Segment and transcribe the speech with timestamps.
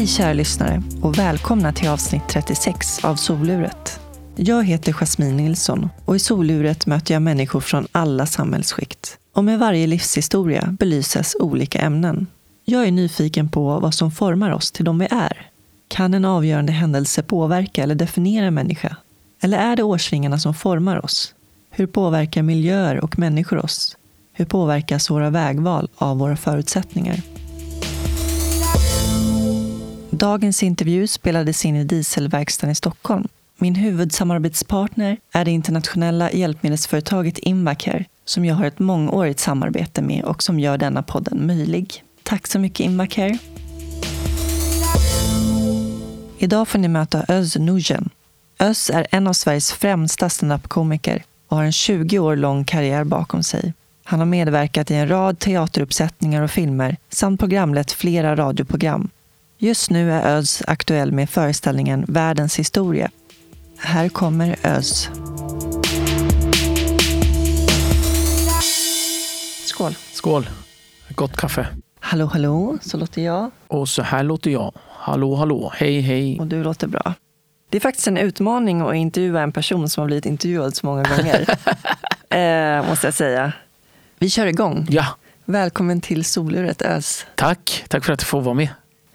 [0.00, 4.00] Hej kära lyssnare och välkomna till avsnitt 36 av Soluret.
[4.36, 9.18] Jag heter Jasmine Nilsson och i Soluret möter jag människor från alla samhällsskikt.
[9.34, 12.26] Och med varje livshistoria belyses olika ämnen.
[12.64, 15.50] Jag är nyfiken på vad som formar oss till de vi är.
[15.88, 18.96] Kan en avgörande händelse påverka eller definiera en människa?
[19.42, 21.34] Eller är det årsringarna som formar oss?
[21.70, 23.96] Hur påverkar miljöer och människor oss?
[24.32, 27.22] Hur påverkas våra vägval av våra förutsättningar?
[30.20, 33.28] Dagens intervju spelades in i dieselverkstaden i Stockholm.
[33.58, 40.42] Min huvudsamarbetspartner är det internationella hjälpmedelsföretaget Invacare som jag har ett mångårigt samarbete med och
[40.42, 42.04] som gör denna podden möjlig.
[42.22, 43.38] Tack så mycket Invacare.
[46.38, 48.10] Idag får ni möta Öz Nujen.
[48.58, 53.42] Öz är en av Sveriges främsta standup-komiker och har en 20 år lång karriär bakom
[53.42, 53.72] sig.
[54.04, 59.10] Han har medverkat i en rad teateruppsättningar och filmer samt programlett flera radioprogram.
[59.62, 63.10] Just nu är Öz aktuell med föreställningen Världens historia.
[63.78, 65.08] Här kommer Öz.
[69.66, 69.94] Skål!
[70.12, 70.50] Skål!
[71.08, 71.66] Gott kaffe.
[72.00, 73.50] Hallå, hallå, så låter jag.
[73.66, 74.72] Och så här låter jag.
[74.88, 76.40] Hallå, hallå, hej, hej.
[76.40, 77.14] Och du låter bra.
[77.68, 81.02] Det är faktiskt en utmaning att intervjua en person som har blivit intervjuad så många
[81.02, 81.40] gånger.
[82.80, 83.52] eh, måste jag säga.
[84.18, 84.86] Vi kör igång.
[84.90, 85.06] Ja,
[85.44, 87.26] Välkommen till Soluret Ös.
[87.34, 87.84] tack.
[87.88, 88.68] Tack för att jag får vara med.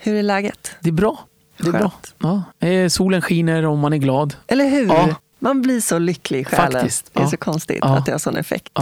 [0.06, 0.72] Hur är läget?
[0.80, 1.20] Det är bra.
[1.58, 1.92] Det är bra.
[2.18, 2.68] Ja.
[2.68, 4.36] eh, Solen skiner och man är glad.
[4.48, 4.88] Eller hur?
[4.88, 5.16] Ja.
[5.40, 6.72] Man blir så lycklig i själen.
[6.72, 7.30] Faktiskt, Det är ja.
[7.30, 8.80] så konstigt att det har sån effekt.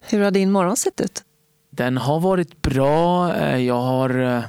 [0.00, 1.22] Hur har din morgon sett ut?
[1.70, 3.34] Den har varit bra.
[3.34, 4.42] Eh, Jag har eh,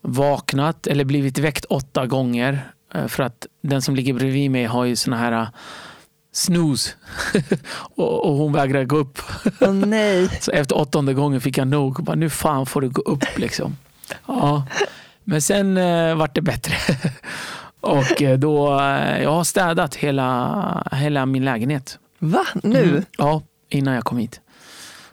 [0.00, 2.72] vaknat eller blivit väckt åtta gånger.
[3.08, 5.48] För att den som ligger bredvid mig har ju såna här
[6.32, 6.90] snooze.
[7.96, 9.18] och, hon vägrar gå upp.
[9.60, 10.28] Åh nej.
[10.40, 12.02] Så efter åttonde gången fick jag nog.
[12.04, 13.76] Bara, nu fan får du gå upp liksom.
[14.26, 14.66] Ja.
[15.30, 16.74] Men sen eh, vart det bättre.
[17.80, 21.98] Och eh, då, eh, jag har städat hela, hela min lägenhet.
[22.18, 22.44] Va?
[22.62, 22.82] Nu?
[22.88, 23.04] Mm.
[23.18, 24.40] Ja, innan jag kom hit.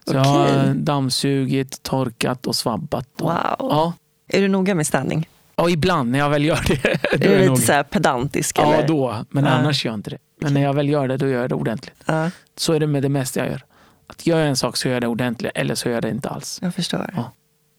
[0.08, 3.08] Så jag har dammsugit, torkat och svabbat.
[3.22, 3.56] Och, Wow.
[3.60, 3.94] ja.
[4.28, 5.30] Är du noga med städning?
[5.56, 6.86] ja, ibland när jag väl gör det.
[7.14, 8.60] Är du lite nog- så pedantisk?
[8.60, 8.88] Ja, eller?
[8.88, 9.16] då.
[9.30, 9.50] Men Ja.
[9.52, 10.18] annars gör jag inte det.
[10.42, 11.96] Men när jag väl gör det, då gör jag det ordentligt.
[12.06, 13.62] Ja, Så är det med det mesta jag gör.
[14.08, 16.10] Att gör jag en sak så gör jag det ordentligt, eller så gör jag det
[16.10, 16.60] inte alls.
[16.62, 17.10] jag förstår.
[17.16, 17.32] Ja.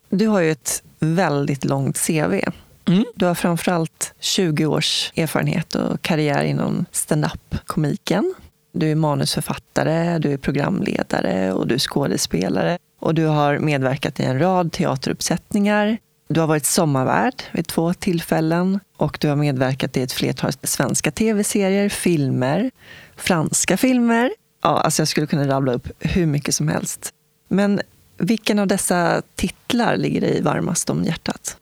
[0.09, 2.41] Du har ju ett väldigt långt CV.
[2.89, 3.05] Mm.
[3.15, 8.35] Du har framförallt 20 års erfarenhet och karriär inom stand-up-komiken.
[8.73, 12.79] Du är manusförfattare, du är programledare och du är skådespelare.
[13.01, 15.99] Och du har medverkat i en rad teateruppsättningar.
[16.29, 21.11] Du har varit sommarvärd vid två tillfällen och du har medverkat i ett flertal svenska
[21.11, 22.71] tv-serier, filmer,
[23.17, 24.33] franska filmer.
[24.63, 27.13] Ja, alltså jag skulle kunna rabbla upp hur mycket som helst.
[27.49, 27.81] Men
[28.19, 31.57] vilken av dessa titlar ligger dig varmast om hjärtat?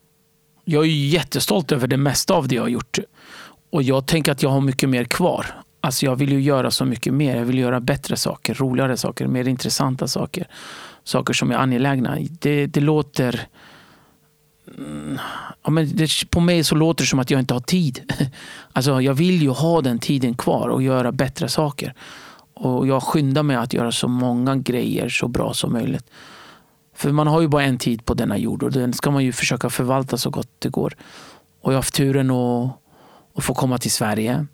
[0.65, 2.99] Jag är jättestolt över det mesta av det jag har gjort.
[3.71, 5.47] Och jag tänker att jag har mycket mer kvar.
[5.81, 7.37] Alltså jag vill ju göra så mycket mer.
[7.37, 10.49] Jag vill göra bättre saker, roligare saker, mer intressanta saker.
[11.05, 12.19] Saker som är angelägna.
[12.41, 13.47] Det, det låter...
[14.79, 15.19] Mm,
[15.63, 18.13] ja, men det, på mig så låter det som att jag inte har tid.
[18.73, 21.95] Alltså jag vill ju ha den tiden kvar och göra bättre saker.
[22.55, 26.11] Och jag skyndar mig att göra så många grejer så bra som möjligt.
[26.95, 29.33] För man har ju bara en tid på denna jord och den ska man ju
[29.33, 30.97] försöka förvalta så gott det går.
[31.61, 32.71] Och jag har haft turen att,
[33.35, 34.47] att få komma till Sverige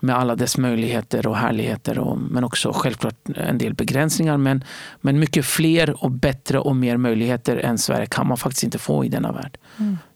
[0.00, 1.98] med alla dess möjligheter och härligheter.
[1.98, 4.36] Och, men också självklart en del begränsningar.
[4.36, 4.64] Men,
[5.00, 9.04] men mycket fler och bättre och mer möjligheter än Sverige kan man faktiskt inte få
[9.04, 9.58] i denna värld.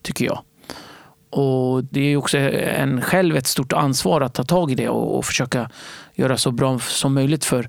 [0.02, 0.42] Tycker jag.
[1.30, 5.18] Och Det är också en själv ett stort ansvar att ta tag i det och,
[5.18, 5.70] och försöka
[6.14, 7.68] göra så bra som möjligt för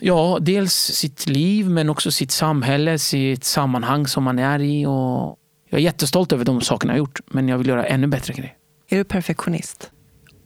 [0.00, 4.86] Ja, dels sitt liv men också sitt samhälle, sitt sammanhang som man är i.
[4.86, 5.38] Och
[5.68, 8.54] jag är jättestolt över de sakerna jag gjort men jag vill göra ännu bättre grejer.
[8.88, 9.90] Är du perfektionist?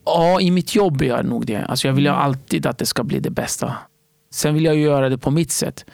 [0.05, 1.65] Ja, i mitt jobb är jag nog det.
[1.65, 3.75] Alltså jag vill ju alltid att det ska bli det bästa.
[4.31, 5.85] Sen vill jag göra det på mitt sätt.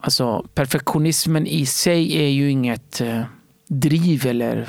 [0.00, 3.22] Alltså perfektionismen i sig är ju inget eh,
[3.68, 4.68] driv eller,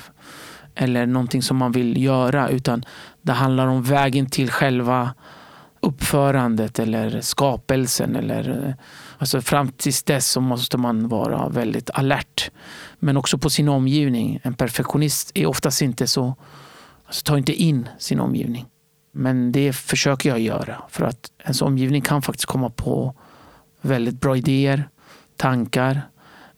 [0.76, 2.86] eller någonting som man vill göra utan
[3.22, 5.14] det handlar om vägen till själva
[5.80, 8.16] uppförandet eller skapelsen.
[8.16, 8.76] Eller,
[9.18, 12.52] alltså fram tills dess så måste man vara väldigt alert.
[13.00, 14.40] Men också på sin omgivning.
[14.44, 16.36] En perfektionist är oftast inte så,
[17.06, 18.66] alltså tar inte in sin omgivning.
[19.12, 23.16] Men det försöker jag göra för att ens omgivning kan faktiskt komma på
[23.82, 24.90] väldigt bra idéer,
[25.36, 26.02] tankar,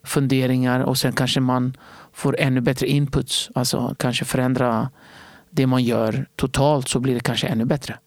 [0.03, 1.77] funderingar och sen kanske man
[2.13, 3.49] får ännu bättre inputs.
[3.55, 4.89] Alltså kanske förändra
[5.49, 7.97] det man gör totalt så blir det kanske ännu bättre.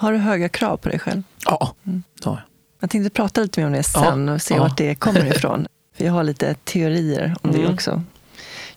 [0.00, 1.22] Har du höga krav på dig själv?
[1.46, 2.40] Ja, det har jag.
[2.80, 4.60] Jag tänkte prata lite mer om det sen och se ja.
[4.62, 5.66] vart det kommer ifrån.
[5.96, 7.74] För jag har lite teorier om det Mm.
[7.74, 8.02] också.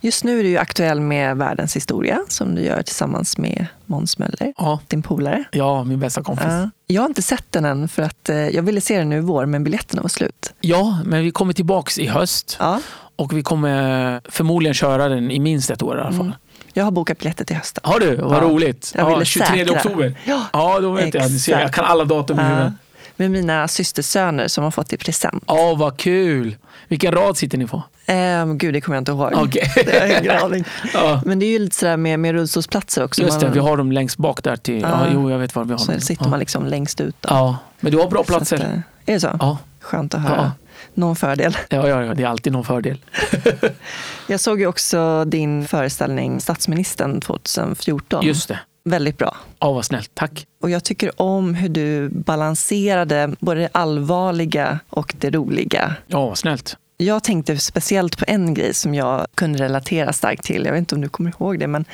[0.02, 4.54] Just nu är du aktuell med Världens historia som du gör tillsammans med Måns Möller,
[4.58, 5.44] Ja, din polare.
[5.52, 6.46] ja min bästa kompis.
[6.50, 6.70] Ja.
[6.88, 9.22] Jag har inte sett den än för att eh, jag ville se den nu i
[9.22, 10.54] vår men biljetterna var slut.
[10.62, 12.80] Ja, men vi kommer tillbaks i höst Ja.
[13.16, 16.22] och vi kommer förmodligen köra den i minst ett år i alla fall.
[16.22, 16.34] Mm.
[16.74, 17.82] Jag har bokat biljetter till hösten.
[17.86, 18.16] Har du?
[18.16, 18.42] Vad Ja.
[18.42, 18.94] roligt.
[18.98, 19.76] Jag Ja, ville 23 säkra.
[19.78, 20.16] oktober.
[20.26, 21.32] Ja, Ja, då vet jag.
[21.32, 21.76] Du ser, jag Exakt.
[21.76, 22.48] kan alla datum i Ja.
[22.48, 22.74] huvudet.
[23.16, 25.44] Med mina systersöner som har fått i present.
[25.48, 26.56] Ja, vad kul.
[26.88, 27.84] Vilken rad sitter ni på?
[28.06, 29.32] Ehm, gud, det kommer jag inte ihåg.
[29.36, 29.72] Okej.
[29.86, 30.64] Det jag.
[30.94, 31.22] Ja.
[31.26, 33.22] Men det är ju lite sådär med, med rullstolsplatser också.
[33.22, 34.82] Just det, Man- vi har dem längst bak där till...
[34.82, 35.08] Ja, Ja.
[35.14, 36.02] jo, jag vet var vi har Så dem.
[36.02, 37.16] sitter man liksom längst ut.
[37.22, 37.28] Då.
[37.30, 38.56] Ja, men du har bra platser.
[38.56, 38.70] att, eh,
[39.06, 39.38] är det så?
[39.40, 39.58] Ja.
[39.82, 40.52] Skönt att höra.
[40.94, 41.58] Någon fördel.
[41.70, 42.98] Ja, ja, ja, det är alltid någon fördel.
[44.28, 48.26] Jag såg ju också din föreställning Statsministern 2014.
[48.26, 48.60] Just det.
[48.86, 49.38] Väldigt bra.
[49.60, 50.12] Ja, vad snällt.
[50.14, 50.46] Tack.
[50.62, 55.96] Och jag tycker om hur du balanserade både det allvarliga och det roliga.
[56.08, 56.78] Ja, vad snällt.
[56.98, 60.66] Jag tänkte speciellt på en grej som jag kunde relatera starkt till.
[60.66, 61.86] Jag vet inte om du kommer ihåg det, men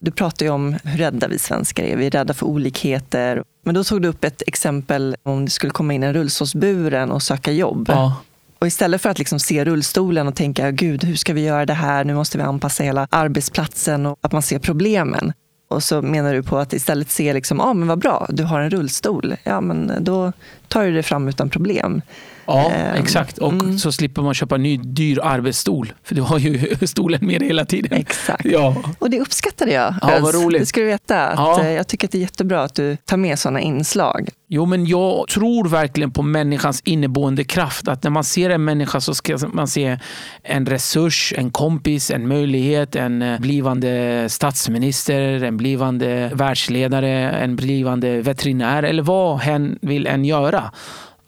[0.00, 1.96] du pratar ju om hur rädda vi svenskar är.
[1.96, 3.42] Vi är rädda för olikheter.
[3.64, 7.22] Men då tog du upp ett exempel om det skulle komma in en rullstolsburen och
[7.22, 7.88] söka jobb.
[7.88, 8.16] Ja.
[8.58, 11.74] Och istället för att liksom se rullstolen och tänka, gud, hur ska vi göra det
[11.74, 12.04] här?
[12.04, 15.32] Nu måste vi anpassa hela arbetsplatsen och att man ser problemen.
[15.68, 18.60] Och så menar du på att istället se, liksom, ah, men vad bra, du har
[18.60, 19.34] en rullstol.
[19.44, 20.32] Ja, men då
[20.68, 22.02] tar du dig fram utan problem.
[22.48, 23.38] Ja, Ehm, exakt.
[23.38, 23.78] Och mm.
[23.78, 25.92] så slipper man köpa en ny dyr arbetsstol.
[26.04, 27.92] För du har ju stolen med dig hela tiden.
[28.00, 28.44] Exakt.
[28.44, 29.94] Ja, Och det uppskattade jag.
[30.02, 30.60] Ja, vad roligt.
[30.60, 31.26] Det ska du veta.
[31.26, 31.60] Att, Ja.
[31.64, 34.28] eh, Jag tycker att det är jättebra att du tar med sådana inslag.
[34.50, 37.88] Jo, men jag tror verkligen på människans inneboende kraft.
[37.88, 39.98] Att när man ser en människa så ska man se
[40.42, 48.22] en resurs, en kompis, en möjlighet, en eh, blivande statsminister, en blivande världsledare, en blivande
[48.22, 50.70] veterinär eller vad hen vill än göra.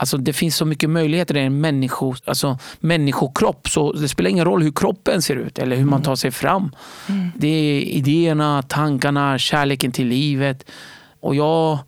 [0.00, 3.68] Alltså det finns så mycket möjligheter i en människo, alltså människokropp.
[3.68, 6.72] Så det spelar ingen roll hur kroppen ser ut eller hur man tar sig fram.
[7.36, 10.70] Det är idéerna, tankarna, kärleken till livet.
[11.20, 11.78] Och jag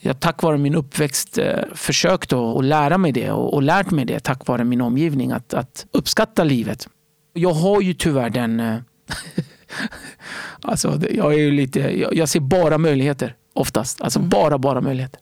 [0.00, 4.04] jag tack vare min uppväxt eh, försökt att lära mig det och, och lärt mig
[4.04, 6.88] det tack vare min omgivning att, att uppskatta livet.
[7.32, 8.60] Jag har ju tyvärr den...
[8.60, 8.76] eh,
[10.62, 14.00] alltså, jag, är lite, jag, jag ser bara möjligheter oftast.
[14.00, 15.20] Alltså bara, bara möjligheter.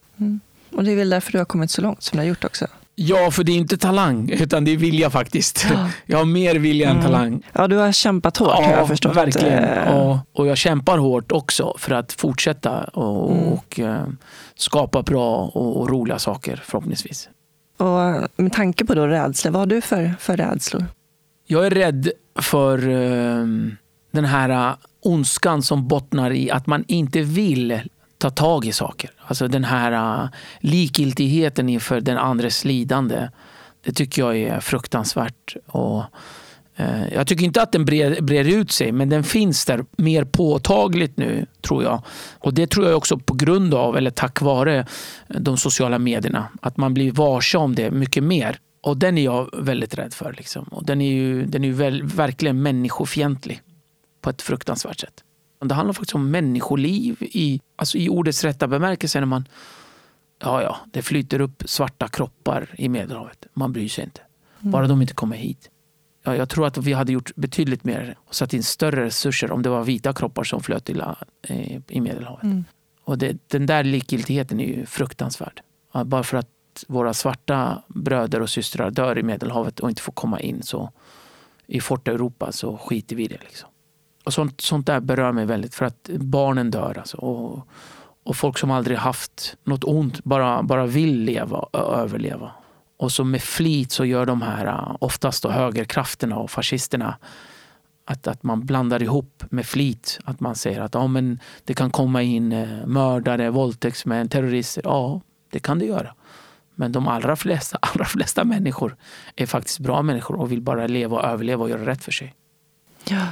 [0.75, 2.67] Och det är väl därför du har kommit så långt som du har gjort också.
[2.95, 5.67] Ja, för det är inte talang utan det är vilja faktiskt.
[5.71, 5.89] Ja.
[6.07, 7.07] Jag har mer vilja än Mm.
[7.07, 7.43] talang.
[7.53, 9.17] Ja, du har kämpat hårt har jag förstått.
[9.17, 9.65] verkligen.
[9.65, 13.45] Eh, Och, och jag kämpar hårt också för att fortsätta och, Mm.
[13.53, 14.07] och eh,
[14.55, 17.29] skapa bra och, och roliga saker förhoppningsvis.
[17.77, 20.85] Och med tanke på då rädsla, vad har du för, för rädslor?
[21.47, 22.11] Jag är rädd
[22.41, 23.47] för eh,
[24.13, 24.75] den här
[25.05, 27.81] ondskan som bottnar i att man inte vill
[28.23, 29.11] ta tag i saker.
[29.19, 30.29] Alltså den här uh,
[30.61, 33.29] likgiltigheten inför den andres lidande.
[33.85, 35.57] Det tycker jag är fruktansvärt.
[35.67, 36.05] Och,
[36.81, 40.25] uh, jag tycker inte att den brer, brer ut sig, men den finns där mer
[40.25, 42.03] påtagligt nu, tror jag.
[42.39, 44.87] Och det tror jag också på grund av, eller tack vare,
[45.29, 46.49] de sociala medierna.
[46.61, 48.59] Att man blir varse om det mycket mer.
[48.83, 50.33] Och den är jag väldigt rädd för.
[50.33, 50.65] Liksom.
[50.65, 53.61] Och den är ju, den är ju väl, verkligen människofientlig
[54.21, 55.25] på ett fruktansvärt sätt.
[55.65, 59.21] Det handlar faktiskt om människoliv i, alltså i ordets rätta bemärkelse.
[59.21, 59.49] När man,
[60.39, 63.47] ja, ja, det flyter upp svarta kroppar i Medelhavet.
[63.55, 64.21] Man bryr sig inte.
[64.59, 65.71] Bara de inte kommer hit.
[66.23, 69.63] Ja, jag tror att vi hade gjort betydligt mer och satt in större resurser om
[69.63, 72.43] det var vita kroppar som flöt i, la- eh, i Medelhavet.
[72.43, 72.65] Mm.
[73.05, 75.61] Och det, den där likgiltigheten är ju fruktansvärd.
[75.93, 76.49] Ja, Bara för att
[76.89, 80.91] våra svarta bröder och systrar dör i Medelhavet och inte får komma in så
[81.67, 83.39] i Fort Europa så skiter vi i det.
[83.41, 83.69] Liksom.
[84.25, 86.99] Och sånt, sånt där berör mig väldigt för att barnen dör.
[86.99, 87.69] Alltså, och,
[88.25, 92.51] och folk som aldrig haft något ont bara, bara vill leva och överleva.
[92.97, 97.17] Och så med flit så gör de här äh, oftast då högerkrafterna och fascisterna
[98.05, 100.19] att, att man blandar ihop med flit.
[100.25, 104.83] Att man säger att ja, men det kan komma in äh, mördare, våldtäktsmän, terrorister.
[104.85, 106.15] Ja, det kan det göra.
[106.75, 108.97] Men de allra flesta, allra flesta människor
[109.37, 112.35] är faktiskt bra människor och vill bara leva och överleva och göra rätt för sig.
[113.09, 113.27] Ja.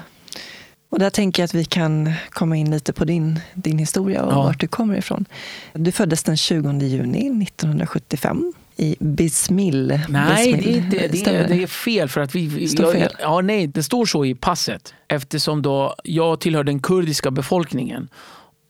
[0.90, 4.32] Och där tänker jag att vi kan komma in lite på din, din historia och
[4.32, 4.42] Ja.
[4.42, 5.24] vart du kommer ifrån.
[5.72, 10.00] Du föddes den 20 juni 1975 i Bismill.
[10.08, 10.64] Nej, Bismill.
[10.90, 12.08] det är, inte, det, det är fel.
[12.08, 13.12] för att vi, vi- Står jag, fel?
[13.20, 18.08] Ja, nej, det står så i passet eftersom då jag tillhör den kurdiska befolkningen.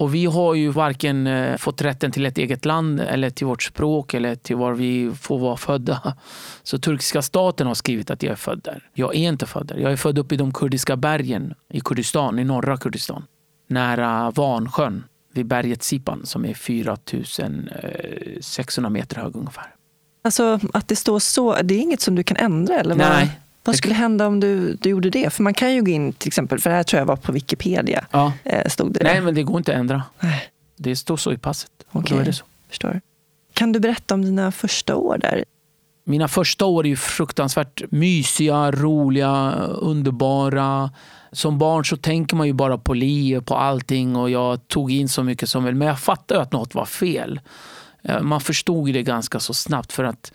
[0.01, 3.63] Och vi har ju varken eh, fått rätten till ett eget land eller till vårt
[3.63, 6.15] språk eller till var vi får vara födda.
[6.63, 8.89] Så turkiska staten har skrivit att jag är född där.
[8.95, 9.77] Jag är inte född där.
[9.77, 13.25] Jag är född uppe i de kurdiska bergen i Kurdistan, i norra Kurdistan.
[13.67, 15.05] Nära Vansjön,
[15.35, 19.75] vid berget Sipan som är 4600 meter hög ungefär.
[20.25, 22.95] Alltså att det står så, det är inget som du kan ändra eller?
[22.95, 25.33] Nej, Vad skulle hända om du, du gjorde det?
[25.33, 27.33] För man kan ju gå in till exempel, för det här tror jag var på
[27.33, 28.07] Wikipedia.
[28.11, 28.33] Ja.
[28.45, 29.21] Eh, stod det Nej, där.
[29.21, 30.03] men det går inte att ändra.
[30.21, 30.43] Nej.
[30.77, 31.71] Det står så i passet.
[31.93, 32.17] Okej.
[32.17, 32.45] Då är det så.
[32.69, 33.01] Förstår.
[33.55, 35.45] Kan du berätta om dina första år där?
[36.05, 39.53] Mina första år är fruktansvärt mysiga, roliga,
[40.05, 40.91] underbara.
[41.33, 45.09] Som barn så tänker man ju bara på liv, på allting och jag tog in
[45.09, 45.79] så mycket som möjligt.
[45.79, 47.41] Men jag fattade att något var fel.
[48.03, 50.33] Eh, Man förstod det ganska så snabbt för att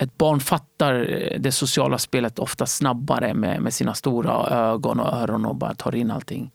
[0.00, 5.12] ett barn fattar eh, det sociala spelet ofta snabbare med, med sina stora ögon och
[5.12, 6.50] öron och bara tar in allting.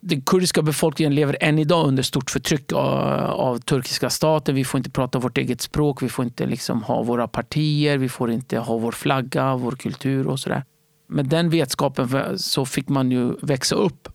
[0.00, 2.84] Den kurdiska befolkningen lever än idag under stort förtryck av,
[3.30, 4.54] av turkiska staten.
[4.54, 8.08] Vi får inte prata vårt eget språk, vi får inte liksom ha våra partier, vi
[8.08, 10.64] får inte ha vår flagga, vår kultur och sådär.
[11.08, 14.08] Med den vetskapen så fick man ju växa upp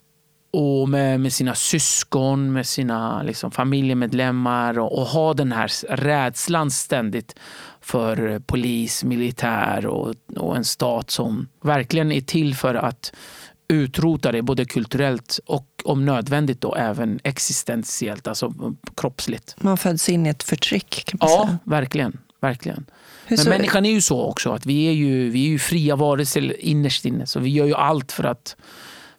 [0.54, 6.70] och med, med sina syskon, med sina liksom, familjemedlemmar och, och ha den här rädslan
[6.70, 7.34] ständigt
[7.84, 13.12] för polis, militär och, och en stat som verkligen är till för att
[13.68, 18.52] utrota det både kulturellt och om nödvändigt då även existentiellt, alltså
[18.96, 19.56] kroppsligt.
[19.58, 21.58] Man föds in i ett förtryck kan man Ja, säga.
[21.64, 22.18] verkligen.
[22.40, 22.86] verkligen.
[23.26, 25.96] Hur Men människan är ju så också att vi är ju, vi är ju fria
[25.96, 27.26] varelser innerst inne.
[27.26, 28.56] Så vi gör ju allt för att,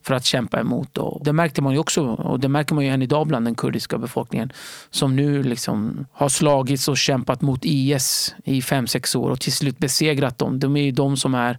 [0.05, 0.97] för att kämpa emot.
[0.97, 3.55] Och det märkte man ju också och det märker man ju än idag bland den
[3.55, 4.51] kurdiska befolkningen
[4.89, 9.53] som nu liksom har slagits och kämpat mot IS i fem sex år och till
[9.53, 10.59] slut besegrat dem.
[10.59, 11.57] De är ju de som är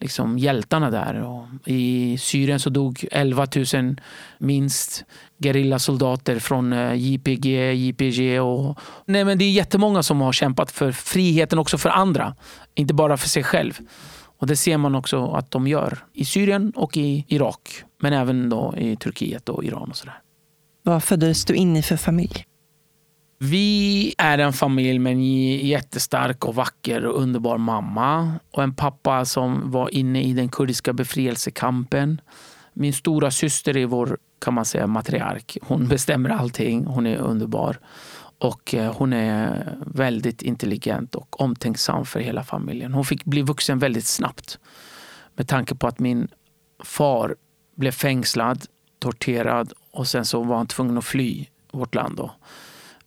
[0.00, 1.22] liksom hjältarna där.
[1.22, 3.96] Och I Syrien så dog 11 000
[4.38, 5.04] minst
[5.42, 8.78] gerillasoldater från eh, JPG, JPG och...
[9.06, 12.34] Nej, men det är jättemånga som har kämpat för friheten också för andra,
[12.74, 13.78] inte bara för sig själv.
[14.42, 18.48] Och Det ser man också att de gör i Syrien och i Irak, men även
[18.48, 19.90] då i Turkiet och Iran.
[19.90, 20.20] och sådär.
[20.82, 22.46] Vad föddes du in i för familj?
[23.38, 25.24] Vi är en familj med en
[25.66, 30.92] jättestark och vacker och underbar mamma och en pappa som var inne i den kurdiska
[30.92, 32.20] befrielsekampen.
[32.72, 35.58] Min stora syster är vår kan man säga, matriark.
[35.62, 36.84] Hon bestämmer allting.
[36.84, 37.78] Hon är underbar.
[38.42, 42.94] Och eh, hon är väldigt intelligent och omtänksam för hela familjen.
[42.94, 44.58] Hon fick bli vuxen väldigt snabbt.
[45.34, 46.28] Med tanke på att min
[46.84, 47.36] far
[47.76, 48.64] blev fängslad,
[48.98, 52.16] torterad och sen så var han tvungen att fly vårt land.
[52.16, 52.34] Då.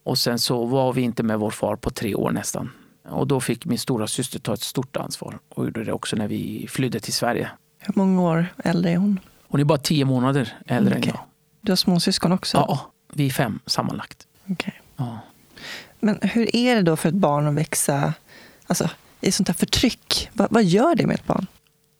[0.03, 2.71] Och sen så var vi inte med vår far på tre år nästan.
[3.09, 6.27] Och då fick min stora syster ta ett stort ansvar och gjorde det också när
[6.27, 7.49] vi flydde till Sverige.
[7.79, 9.19] Hur många år äldre är hon?
[9.47, 11.09] Hon är bara tio månader äldre Okej.
[11.09, 11.25] än jag.
[11.61, 12.57] Du har småsyskon också?
[12.57, 14.27] Ja, vi är fem sammanlagt.
[14.49, 14.81] Okej.
[14.97, 15.19] Ja.
[15.99, 18.13] Men hur är det då för ett barn att växa
[18.67, 18.89] alltså,
[19.21, 20.29] i sånt här förtryck?
[20.33, 21.47] Vad, vad gör det med ett barn?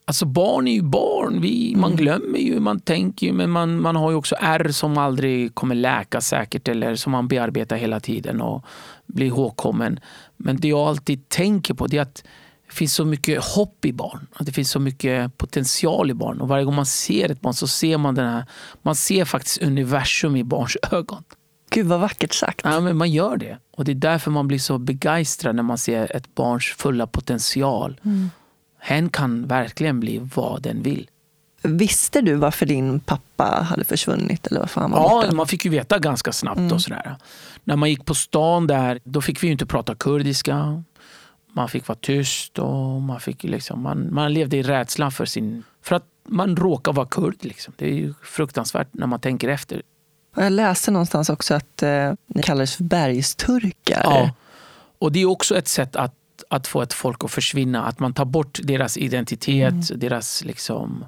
[0.08, 1.42] Alltså barn är ju barn.
[1.42, 4.98] Vi, Man glömmer ju, man tänker ju, men man, man har ju också ärr som
[4.98, 8.66] aldrig kommer läka säkert eller som man bearbetar hela tiden och
[9.06, 10.00] blir ihågkommen.
[10.38, 12.24] Men det jag alltid tänker på det är att
[12.68, 14.28] det finns så mycket hopp i barn.
[14.34, 16.42] Att det finns så mycket potential i barn.
[16.42, 18.46] Och varje gång man ser ett barn så ser man den här,
[18.82, 21.24] man ser faktiskt universum i barns ögon.
[21.70, 22.62] Gud vad vackert sagt.
[22.64, 23.58] Ja, men man gör det.
[23.72, 28.00] Och det är därför man blir så begeistrad när man ser ett barns fulla potential.
[28.80, 31.10] Hen kan verkligen bli vad den vill.
[31.62, 35.36] Visste du varför din pappa hade försvunnit eller varför han var Ja, borta?
[35.36, 36.72] man fick ju veta ganska snabbt.
[36.72, 37.16] och sådär.
[37.64, 40.84] När man gick på stan där, då fick vi inte prata kurdiska.
[41.54, 45.64] Man fick vara tyst och man, fick liksom, man, man levde i rädslan för sin...
[45.82, 47.36] För att man råkar vara kurd.
[47.40, 47.74] Liksom.
[47.78, 49.82] Det är fruktansvärt när man tänker efter.
[50.36, 54.02] Och Jag läste någonstans också att eh, ni kallades för bergsturkar.
[54.04, 54.30] Ja.
[55.00, 56.14] Och det är också ett sätt att,
[56.50, 57.86] att få ett folk att försvinna.
[57.86, 61.06] Att man tar bort deras identitet, deras liksom...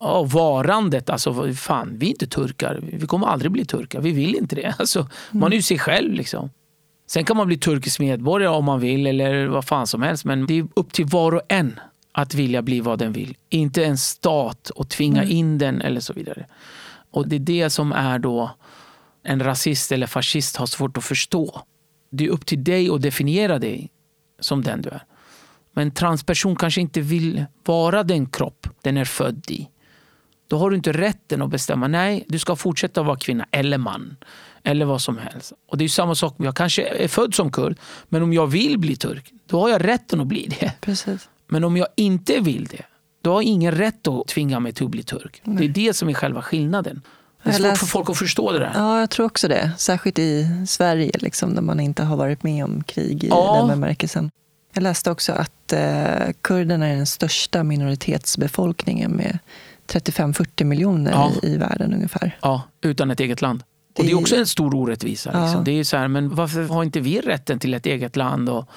[0.00, 1.10] Ja, varandet.
[1.10, 2.80] Alltså, fan, vi är inte turkar.
[2.82, 4.00] Vi kommer aldrig bli turkar.
[4.00, 4.74] Vi vill inte det.
[4.78, 6.12] Alltså, Man är ju sig själv.
[6.12, 6.50] Liksom.
[7.06, 10.24] Sen kan man bli turkisk medborgare om man vill eller vad fan som helst.
[10.24, 11.80] Men det är upp till var och en
[12.12, 13.36] att vilja bli vad den vill.
[13.48, 16.46] Inte en stat och tvinga in den eller så vidare.
[17.16, 18.50] Och det är det som är då
[19.22, 21.62] en rasist eller fascist har svårt att förstå.
[22.10, 23.90] Det är upp till dig att definiera dig
[24.40, 25.04] som den du är.
[25.72, 29.68] Men en transperson kanske inte vill vara den kropp den är född i.
[30.48, 31.88] Då har du inte rätten att bestämma.
[31.88, 34.16] Nej, du ska fortsätta vara kvinna eller man.
[34.62, 35.52] Eller vad som helst.
[35.68, 36.34] Och det är samma sak.
[36.38, 37.78] Jag kanske är född som kurd.
[38.08, 40.72] Men om jag vill bli turk, då har jag rätten att bli det.
[40.80, 41.28] Precis.
[41.46, 42.84] Men om jag inte vill det,
[43.26, 45.40] då har ingen rätt att tvinga mig till att bli turk.
[45.44, 47.02] Det är det som är själva skillnaden.
[47.42, 48.72] Det är svårt för folk att förstå det där.
[48.74, 49.70] Ja, jag tror också det.
[49.78, 53.56] Särskilt i Sverige, liksom, där man inte har varit med om krig i Ja.
[53.58, 54.30] den bemärkelsen.
[54.74, 59.38] Jag läste också att eh, kurderna är den största minoritetsbefolkningen med
[59.92, 61.32] 35-40 miljoner Ja.
[61.42, 62.38] i, i världen ungefär.
[62.42, 63.62] Ja, utan ett eget land.
[63.62, 65.30] Och det är Det- också en stor orättvisa.
[65.34, 65.44] Ja.
[65.44, 65.64] Liksom.
[65.64, 68.68] Det är så här, men varför har inte vi rätten till ett eget land och,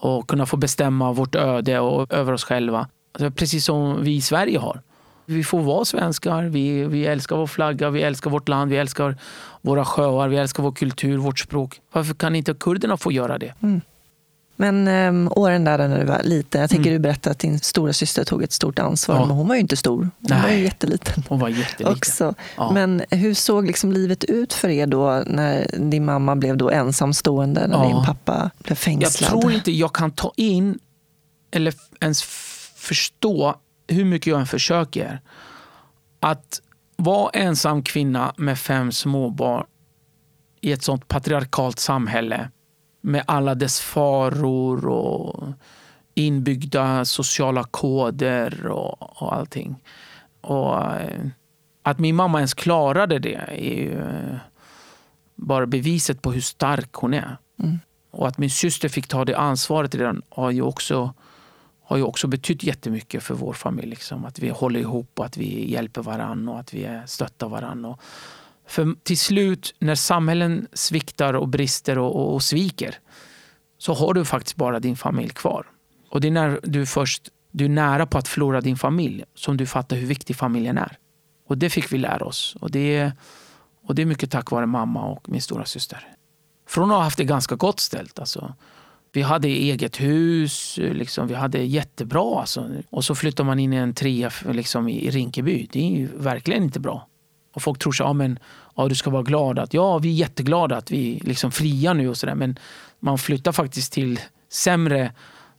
[0.00, 2.88] och kunna få bestämma vårt öde och över oss själva?
[3.12, 4.82] Alltså, precis som vi i Sverige har.
[5.26, 9.16] Vi får vara svenskar, vi, vi älskar vår flagga, vi älskar vårt land, vi älskar
[9.60, 11.80] våra sjöar, vi älskar vår kultur, vårt språk.
[11.92, 13.54] Varför kan inte kurderna få göra det?
[13.62, 13.80] Mm.
[14.60, 17.02] Men um, åren där när du var liten, jag tänker mm.
[17.02, 19.26] du berättade att din stora syster tog ett stort ansvar, ja.
[19.26, 19.98] men hon var ju inte stor.
[19.98, 20.42] Hon Nej.
[20.42, 21.24] var ju jätteliten.
[21.28, 21.96] Hon var jätteliten.
[21.96, 22.34] Också.
[22.56, 22.72] Ja.
[22.72, 27.66] Men hur såg liksom livet ut för er då när din mamma blev då ensamstående,
[27.66, 27.88] när ja.
[27.88, 29.32] din pappa blev fängslad?
[29.32, 30.78] Jag tror inte jag kan ta in
[31.50, 32.22] eller ens
[32.78, 33.54] förstå,
[33.88, 35.20] hur mycket jag än försöker,
[36.20, 36.62] att
[36.96, 39.66] vara ensam kvinna med fem småbarn
[40.60, 42.50] i ett sånt patriarkalt samhälle
[43.00, 45.44] med alla dess faror och
[46.14, 49.82] inbyggda sociala koder och, och allting.
[50.40, 51.26] Och eh,
[51.82, 54.36] att min mamma ens klarade det är ju eh,
[55.34, 57.36] bara beviset på hur stark hon är.
[57.62, 57.78] Mm.
[58.10, 61.14] Och att min syster fick ta det ansvaret redan har ju också,
[61.88, 63.88] har ju också betytt jättemycket för vår familj.
[63.88, 64.24] Liksom.
[64.24, 67.96] Att vi håller ihop att vi hjälper varandra och att vi stöttar varandra.
[68.66, 72.94] För till slut, när samhällen sviktar och brister och, och, och sviker
[73.78, 75.66] så har du faktiskt bara din familj kvar.
[76.10, 79.56] Och det är när du först du är nära på att förlora din familj som
[79.56, 80.98] du fattar hur viktig familjen är.
[81.46, 82.56] Och det fick vi lära oss.
[82.60, 83.12] Och det,
[83.82, 86.08] och det är mycket tack vare mamma och min stora syster.
[86.66, 88.18] Från att ha haft det ganska gott ställt.
[88.18, 88.54] Alltså.
[89.12, 92.40] Vi hade eget hus, liksom, vi hade jättebra.
[92.40, 92.70] Alltså.
[92.90, 95.68] Och så flyttar man in i en trea liksom, i Rinkeby.
[95.72, 97.08] Det är verkligen inte bra.
[97.54, 98.38] Och folk tror så, ja, men,
[98.76, 101.92] ja, du ska vara glad att ja, vi är jätteglada att vi är liksom fria
[101.92, 102.34] nu och sådär.
[102.34, 102.58] Men
[103.00, 104.20] man flyttar faktiskt till
[104.52, 105.12] sämre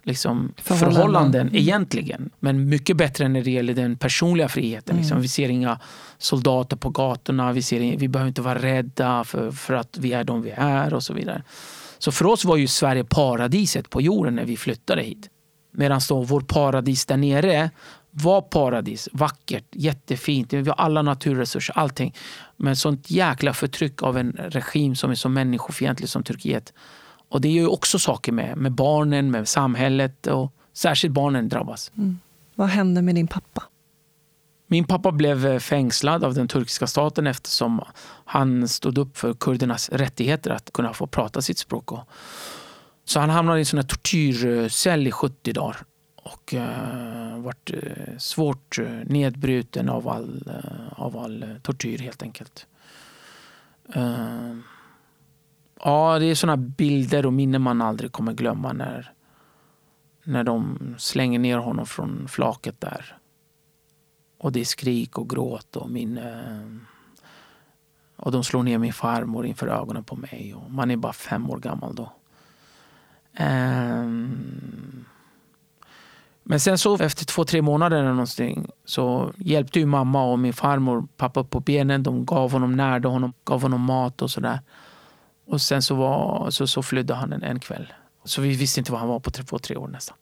[0.03, 1.56] liksom, förhållanden, förhållanden mm.
[1.56, 2.29] egentligen.
[2.39, 4.96] Men mycket bättre när det gäller den personliga friheten.
[4.96, 5.01] Mm.
[5.01, 5.22] Liksom.
[5.22, 5.79] Vi ser inga
[6.18, 10.24] soldater på gatorna, vi, ser, vi behöver inte vara rädda för, för att vi är
[10.24, 11.44] de vi är och så vidare.
[12.00, 15.29] Så för oss var ju Sverige paradiset på jorden när vi flyttade hit.
[15.72, 17.70] Medan då vår paradis där nere
[18.12, 20.53] var paradis, vackert, jättefint.
[20.53, 22.16] Vi har alla naturresurser, allting.
[22.57, 26.74] Men sånt jäkla förtryck av en regim som är så människofientlig som Turkiet.
[27.29, 31.92] Och det gör ju också saker med, med barnen, med samhället och särskilt barnen drabbas.
[31.98, 32.20] Mm.
[32.55, 33.64] Vad hände med din pappa?
[34.72, 37.82] Min pappa blev eh, fängslad av den turkiska staten eftersom
[38.25, 41.90] han stod upp för kurdernas rättigheter att kunna få prata sitt språk.
[43.05, 45.77] Så han hamnade i en sån tortyrcell i 70 dagar
[46.16, 52.24] och eh, uh, varit uh, eh, svårt nedbruten av all, uh, av all tortyr helt
[52.24, 52.68] enkelt.
[55.84, 59.14] ja, det är såna bilder och minnen man aldrig kommer glömma när,
[60.24, 63.19] när de slänger ner honom från flaket där.
[64.40, 66.20] Och det är skrik och gråt och min...
[68.16, 70.54] och de slår ner min farmor inför ögonen på mig.
[70.56, 72.12] Och man är bara fem år gammal då.
[73.40, 75.06] Um,
[76.44, 80.54] men sen så efter två, tre månader eller någonting så hjälpte ju mamma och min
[80.54, 82.04] farmor pappa på benen.
[82.04, 84.60] De gav honom, närde honom, gav honom mat och sådär.
[85.46, 87.94] Och sen så, var, så, så flydde han en, en kväll.
[88.24, 90.18] Så vi visste inte var han var på två, tre år nästan.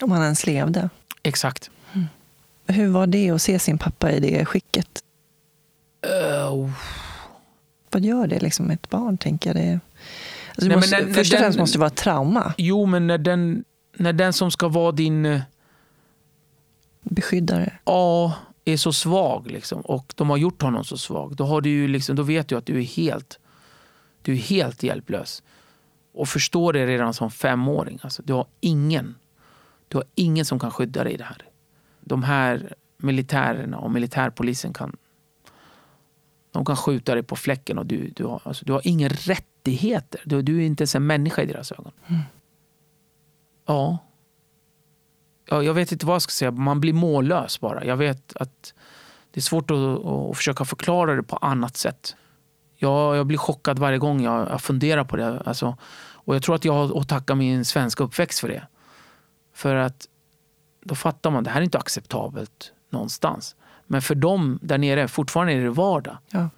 [0.00, 0.90] Om han ens levde?
[1.22, 1.70] Exakt.
[1.92, 2.06] Mm.
[2.72, 5.04] Hur var det att se sin pappa i det skicket?
[6.06, 6.70] Uh,
[7.90, 9.56] Vad gör det liksom ett barn, tänker jag?
[9.56, 9.80] Det,
[10.48, 12.54] alltså, Nej, måste, när, först och främst måste det vara ett trauma.
[12.58, 13.64] Jo, men när den,
[13.96, 15.40] när den som ska vara din
[17.02, 17.78] beskyddare?
[17.84, 21.36] Ja, är så svag liksom, och de har gjort honom så svag.
[21.36, 23.38] Då, har du ju liksom, då vet du att du är helt,
[24.22, 25.42] du är helt hjälplös.
[26.14, 27.98] Och förstår det redan som femåring.
[28.02, 29.14] Alltså, du, har ingen,
[29.88, 31.44] du har ingen som kan skydda dig i det här.
[32.04, 34.96] De här militärerna och militärpolisen kan
[36.52, 40.20] de kan skjuta dig på fläcken och du, du, har, alltså, du har inga rättigheter.
[40.24, 41.92] Du, du är inte ens en människa i deras ögon.
[42.06, 42.20] Mm.
[43.66, 43.98] Ja,
[45.48, 47.84] ja, jag vet inte vad jag ska säga, man blir mållös bara.
[47.84, 48.74] Jag vet att
[49.30, 52.16] det är svårt att, att försöka förklara det på annat sätt.
[52.76, 55.40] Jag, jag blir chockad varje gång jag, jag funderar på det.
[55.40, 55.76] Alltså,
[56.24, 58.66] och jag tror att jag har att tacka min svenska uppväxt för det.
[59.54, 60.08] För att
[60.82, 63.56] då fattar man, det här är inte acceptabelt någonstans.
[63.86, 66.18] Men för dem där nere, fortfarande är det vardag.
[66.30, 66.48] Ja.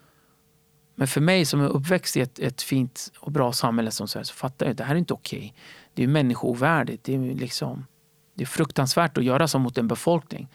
[0.94, 4.24] Men för mig som är uppväxt i ett, ett fint och bra samhälle som Sverige
[4.24, 5.38] så fattar jag att det här är inte okej.
[5.38, 5.52] Okay.
[5.94, 7.04] Det är människoovärdigt.
[7.04, 7.86] Det är liksom
[8.34, 10.48] det är fruktansvärt att göra så mot en befolkning.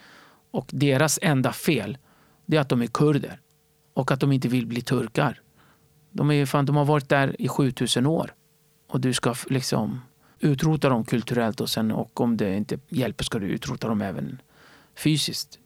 [0.52, 1.98] Och deras enda fel
[2.46, 3.40] det är att de är kurder
[3.94, 5.42] och att de inte vill bli turkar.
[6.12, 8.34] De, är, fan, de har varit där i 7000 år
[8.88, 10.02] och du ska liksom
[10.40, 14.42] utrota dem kulturellt och, sen, och om det inte hjälper ska du utrota dem även
[14.96, 15.60] fysiskt.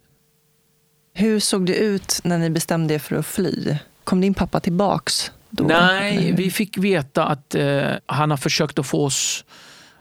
[1.13, 3.77] Hur såg det ut när ni bestämde er för att fly?
[4.03, 5.31] Kom din pappa tillbaks?
[5.49, 5.63] Då?
[5.63, 9.45] Nej, vi fick veta att eh, han har försökt att få oss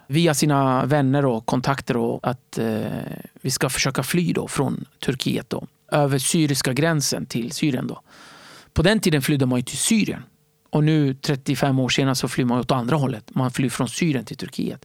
[0.06, 2.82] via sina vänner och kontakter och att eh,
[3.40, 7.86] vi ska försöka fly då från Turkiet då, över syriska gränsen till Syrien.
[7.86, 8.02] Då.
[8.72, 10.22] På den tiden flydde man ju till Syrien.
[10.72, 13.34] Och nu 35 år senare så flyr man åt andra hållet.
[13.34, 14.84] Man flyr från Syrien till Turkiet.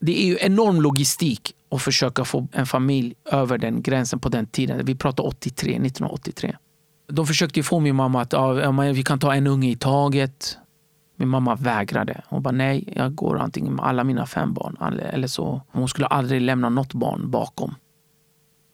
[0.00, 4.46] Det är ju enorm logistik att försöka få en familj över den gränsen på den
[4.46, 4.86] tiden.
[4.86, 6.56] Vi pratar 83, 1983.
[7.08, 10.58] De försökte få min mamma att ja, vi kan ta en unge i taget.
[11.16, 12.22] Min mamma vägrade.
[12.28, 14.76] Hon bara nej, jag går antingen med alla mina fem barn
[15.12, 15.62] eller så.
[15.68, 17.74] Hon skulle aldrig lämna något barn bakom.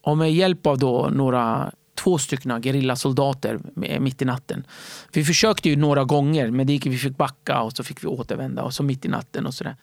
[0.02, 3.60] Och med hjälp av då några två stycken gerillasoldater
[4.00, 4.66] mitt i natten.
[5.12, 8.08] Vi försökte ju några gånger men det gick, vi fick backa och så fick vi
[8.08, 9.76] återvända och så mitt i natten och sådär.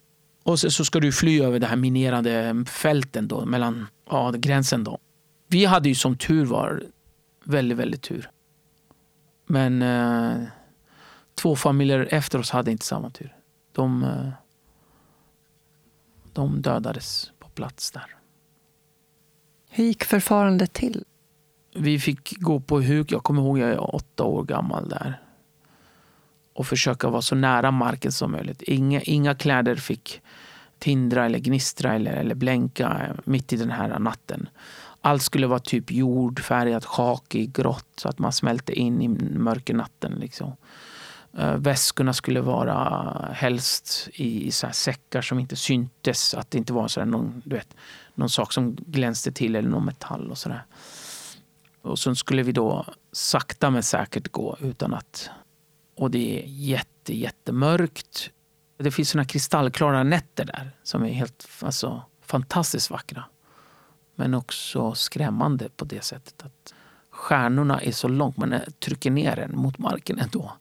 [0.43, 4.83] Och så, så ska du fly över det här minerade fälten då mellan ja, gränsen
[4.83, 4.99] då.
[5.47, 6.83] Vi hade ju som tur var
[7.43, 8.29] väldigt, väldigt tur.
[9.45, 10.43] Men eh,
[11.35, 13.35] två familjer efter oss hade inte samma tur.
[13.71, 14.29] De, eh,
[16.33, 18.15] de dödades på plats där.
[19.69, 21.05] Hur gick förfarandet till?
[21.75, 23.11] Vi fick gå på huk.
[23.11, 25.19] Jag kommer ihåg jag är åtta år gammal där.
[26.53, 28.61] Och försöka vara så nära marken som möjligt.
[28.61, 30.21] Inga, inga kläder fick
[30.79, 34.49] tindra eller gnistra eller, eller blänka mitt i den här natten.
[35.01, 39.07] Allt skulle vara typ jordfärgat, skakig, grått så att man smälte in i
[39.37, 40.11] mörkernatten.
[40.11, 40.55] Liksom.
[41.37, 46.33] Eh, väskorna skulle vara helst i, i så säckar som inte syntes.
[46.33, 47.75] Att det inte var så någon, du vet,
[48.15, 50.63] någon sak som glänste till eller någon metall och sådär.
[51.83, 55.29] Och sen skulle vi då sakta men säkert gå utan att...
[55.95, 58.29] Och det är jätte, jättemörkt.
[58.77, 63.23] Det finns såna kristallklara nätter där som är helt alltså, fantastiskt vackra.
[64.15, 66.73] Men också skrämmande på det sättet att
[67.09, 70.53] stjärnorna är så långt, man eh, trycker ner den mot marken ändå.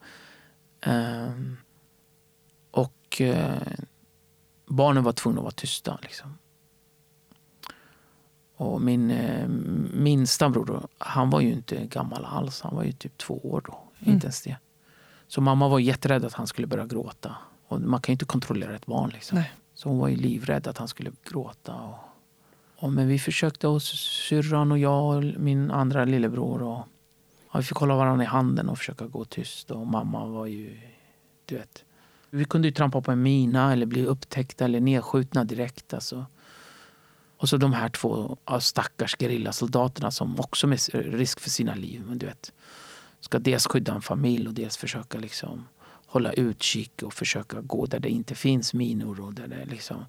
[0.87, 1.57] Um,
[2.71, 3.57] och uh,
[4.67, 5.99] barnen var tvungna att vara tysta.
[6.03, 6.39] Liksom.
[8.63, 9.49] Och min uh,
[9.93, 12.61] minsta bror, då, han var ju inte gammal alls.
[12.61, 13.79] Han var ju typ två år då.
[13.99, 14.15] Mm.
[14.15, 14.57] Inte ens det.
[15.29, 17.37] Så mamma var jätterädd att han skulle börja gråta.
[17.69, 19.11] Och man kan ju inte kontrollera ett barn.
[19.11, 19.43] Liksom.
[19.75, 21.75] Så hon var ju livrädd att han skulle gråta.
[21.75, 21.99] Och,
[22.77, 26.63] och, men vi försökte, och syrran och jag och min andra lillebror.
[26.63, 26.79] Och,
[27.49, 29.71] och vi fick hålla varandra i handen och försöka gå tyst.
[29.71, 30.81] Och mamma var ju,
[31.45, 31.85] du vet.
[32.31, 35.95] Vi kunde ju trampa på en mina eller bli upptäckta eller nedskjutna direkt.
[35.95, 36.27] Alltså.
[37.43, 42.03] Och så de här två stackars gerillasoldaterna som också med risk för sina liv.
[42.07, 42.53] Men du vet,
[43.21, 45.69] ska dels skydda en familj och dels försöka liksom
[46.07, 49.21] hålla utkik och försöka gå där det inte finns minor.
[49.21, 50.05] Och där det liksom,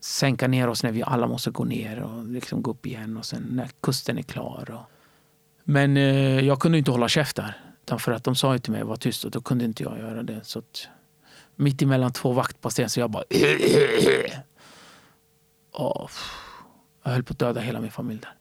[0.00, 3.24] sänka ner oss när vi alla måste gå ner och liksom gå upp igen och
[3.24, 4.70] sen när kusten är klar.
[4.70, 4.90] Och...
[5.64, 7.98] Men eh, jag kunde inte hålla käft där.
[7.98, 9.98] För att de sa ju till mig att vara tyst och då kunde inte jag
[9.98, 10.40] göra det.
[10.44, 10.88] Så att,
[11.56, 13.24] mitt emellan två vaktposter så jag bara...
[15.72, 16.10] Och,
[17.08, 18.34] jag höll på att döda hela min familj där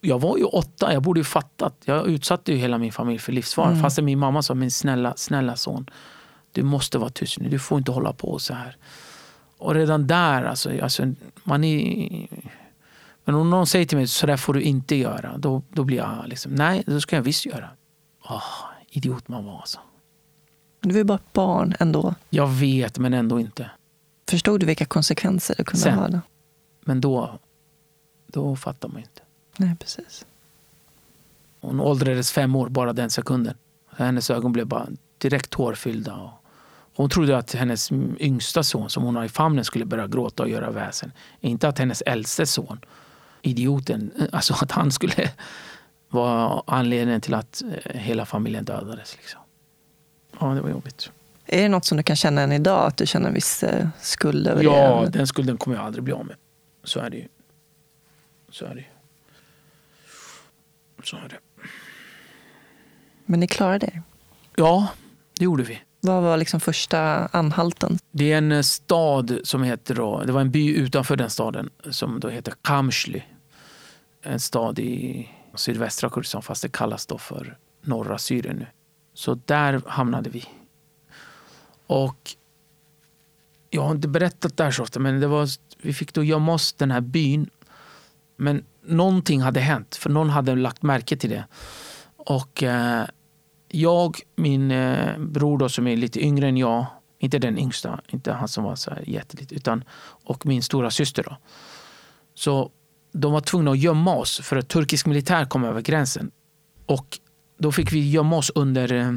[0.00, 1.74] jag var ju åtta, jag borde ju fattat.
[1.84, 3.70] Jag utsatte ju hela min familj för livsfara.
[3.70, 3.82] Mm.
[3.82, 5.90] Fast min mamma sa, min snälla, snälla son.
[6.52, 8.76] Du måste vara tyst nu, du får inte hålla på så här.
[9.58, 11.12] Och redan där, alltså, alltså
[11.44, 12.28] man är...
[13.24, 15.38] Men om någon säger till mig, så där får du inte göra.
[15.38, 17.68] Då, då blir jag liksom, nej, då ska jag visst göra.
[18.28, 18.42] Oh,
[18.88, 19.78] idiot man var alltså.
[20.80, 22.14] Du var bara ett barn ändå.
[22.30, 23.70] Jag vet, men ändå inte.
[24.30, 26.08] Förstod du vilka konsekvenser det kunde Sen, ha?
[26.08, 26.20] Då?
[26.90, 27.38] Men då,
[28.26, 29.22] då fattar man inte.
[29.56, 30.26] Nej, precis.
[31.60, 33.54] Hon åldrades fem år bara den sekunden.
[33.96, 34.86] Hennes ögon blev bara
[35.18, 36.30] direkt tårfyllda.
[36.94, 40.48] Hon trodde att hennes yngsta son som hon har i famnen skulle börja gråta och
[40.48, 41.12] göra väsen.
[41.40, 42.80] Inte att hennes äldste son,
[43.42, 45.30] idioten, alltså att han skulle
[46.08, 49.16] vara anledningen till att eh, hela familjen dödades.
[49.16, 49.40] Liksom.
[50.40, 51.10] Ja, det var jobbigt.
[51.46, 52.86] Är det något som du kan känna än idag?
[52.86, 54.76] Att du känner en viss eh, skuld över ja, det?
[54.78, 56.36] Ja, den skulden kommer jag aldrig bli av med.
[56.84, 57.28] Så är det ju.
[58.48, 58.86] Så är det ju.
[61.04, 61.38] Så är det.
[63.24, 64.02] Men ni klarade det?
[64.56, 64.88] Ja,
[65.38, 65.80] det gjorde vi.
[66.00, 67.98] Vad var liksom första anhalten?
[68.10, 71.70] Det är en eh, stad som heter, då, det var en by utanför den staden
[71.90, 73.22] som då heter Kamshly.
[74.22, 78.66] En stad i sydvästra Kurdistan fast det kallas då för norra Syrien nu.
[79.14, 80.44] Så där hamnade vi.
[81.86, 82.36] Och
[83.70, 85.48] jag har inte berättat det här så ofta men det var,
[85.82, 87.50] vi fick då gömma oss den här byn.
[88.36, 91.44] Men någonting hade hänt, för någon hade lagt märke till det.
[92.16, 93.04] Och eh,
[93.68, 96.86] jag, min eh, bror då, som är lite yngre än jag,
[97.18, 99.84] inte den yngsta, inte han som var så här jätteliten, utan
[100.24, 101.36] och min stora syster då.
[102.34, 102.70] Så
[103.12, 106.30] de var tvungna att gömma oss för att turkisk militär kom över gränsen.
[106.86, 107.18] Och
[107.58, 109.12] då fick vi gömma oss under eh,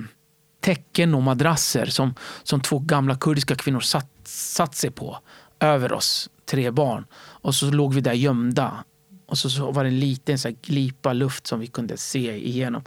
[0.59, 5.17] täcken och madrasser som, som två gamla kurdiska kvinnor satt, satt sig på
[5.59, 7.05] över oss, tre barn.
[7.15, 8.83] Och så låg vi där gömda.
[9.25, 12.47] Och så, så var det en liten så här, glipa luft som vi kunde se
[12.47, 12.83] igenom.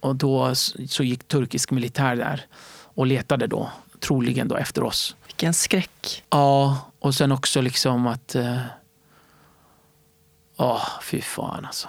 [0.00, 0.54] Och då
[0.88, 2.46] så gick turkisk militär där
[2.94, 5.16] och letade då, troligen då efter oss.
[5.26, 6.24] Vilken skräck.
[6.30, 8.34] Ja, och sen också liksom att...
[8.34, 8.60] Ja, eh,
[10.56, 11.88] oh, fy fan alltså.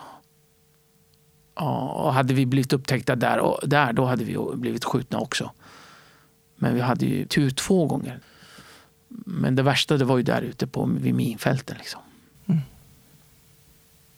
[1.55, 5.51] Ja, och hade vi blivit upptäckta där, och där, då hade vi blivit skjutna också.
[6.55, 8.19] Men vi hade ju tur två gånger.
[9.25, 11.77] Men det värsta det var ju där ute på, vid minfälten.
[11.77, 12.01] Liksom.
[12.45, 12.61] Mm.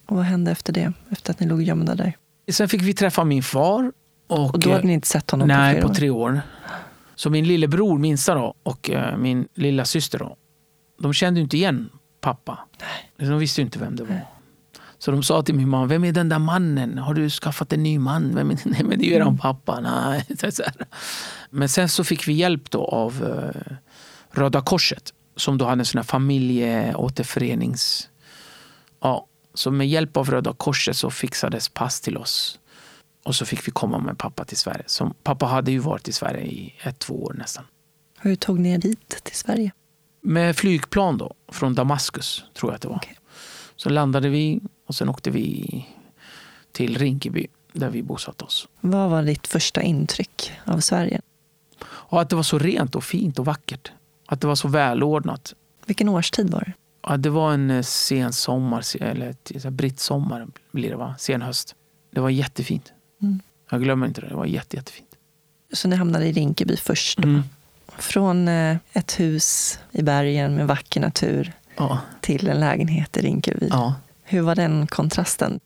[0.06, 0.94] Och vad hände efter det?
[1.10, 2.18] Efter att ni låg gömda där?
[2.52, 3.92] Sen fick vi träffa min far.
[4.28, 5.90] Och, och då hade ni inte sett honom nej, på flera år?
[5.90, 6.42] på tre år.
[7.16, 10.36] Så min lillebror, minsta då, och uh, min lilla syster då,
[11.00, 11.90] de kände inte igen
[12.22, 12.60] pappa.
[12.80, 13.30] Nej.
[13.30, 14.22] De visste inte vem det var.
[14.98, 16.98] Så de sa till min mamma, vem är den där mannen?
[16.98, 18.36] Har du skaffat en ny man?
[18.36, 19.38] Vem är, nej, men det är ju eran mm.
[19.38, 19.80] pappa.
[19.80, 20.26] Nej.
[21.50, 23.78] Men sen så fick vi hjälp då av uh,
[24.34, 28.10] Röda Korset som då hade en sån här familjeåterförenings...
[29.00, 32.60] Ja, så med hjälp av Röda Korset så fixades pass till oss.
[33.24, 34.84] Och så fick vi komma med pappa till Sverige.
[34.86, 37.64] Som, pappa hade ju varit i Sverige i ett, två år nästan.
[38.20, 39.72] Hur tog ni er dit till Sverige?
[40.22, 42.96] Med flygplan då, från Damaskus tror jag att det var.
[42.96, 43.14] Okay.
[43.76, 45.86] Så landade vi och sen åkte vi
[46.72, 48.68] till Rinkeby där vi bosatte oss.
[48.82, 51.22] Vad var ditt första intryck av Sverige?
[52.12, 53.92] Ja, att det var så rent och fint och vackert.
[54.34, 55.54] Att det var så välordnat.
[55.86, 56.74] Vilken årstid var det?
[57.08, 61.16] Ja, det var en eh, sen sommar, eller brittsommar blir det va?
[61.20, 61.76] Sen höst.
[62.12, 62.94] Det var jättefint.
[63.22, 63.40] Mm.
[63.70, 64.28] Jag glömmer inte det.
[64.28, 65.10] Det var jätte, jättefint.
[65.74, 67.20] Så ni hamnade i Rinkeby först?
[67.20, 67.44] Mm.
[67.98, 72.00] Från eh, ett hus i bergen med vacker natur ja.
[72.22, 73.68] till en lägenhet i Rinkeby.
[73.72, 73.96] Ja.
[74.24, 75.60] Hur var den kontrasten?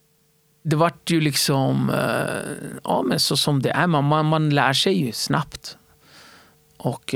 [0.63, 3.87] Det vart ju liksom, eh, ja men så som det är.
[3.87, 5.77] Man, man, man lär sig ju snabbt.
[6.77, 7.15] Och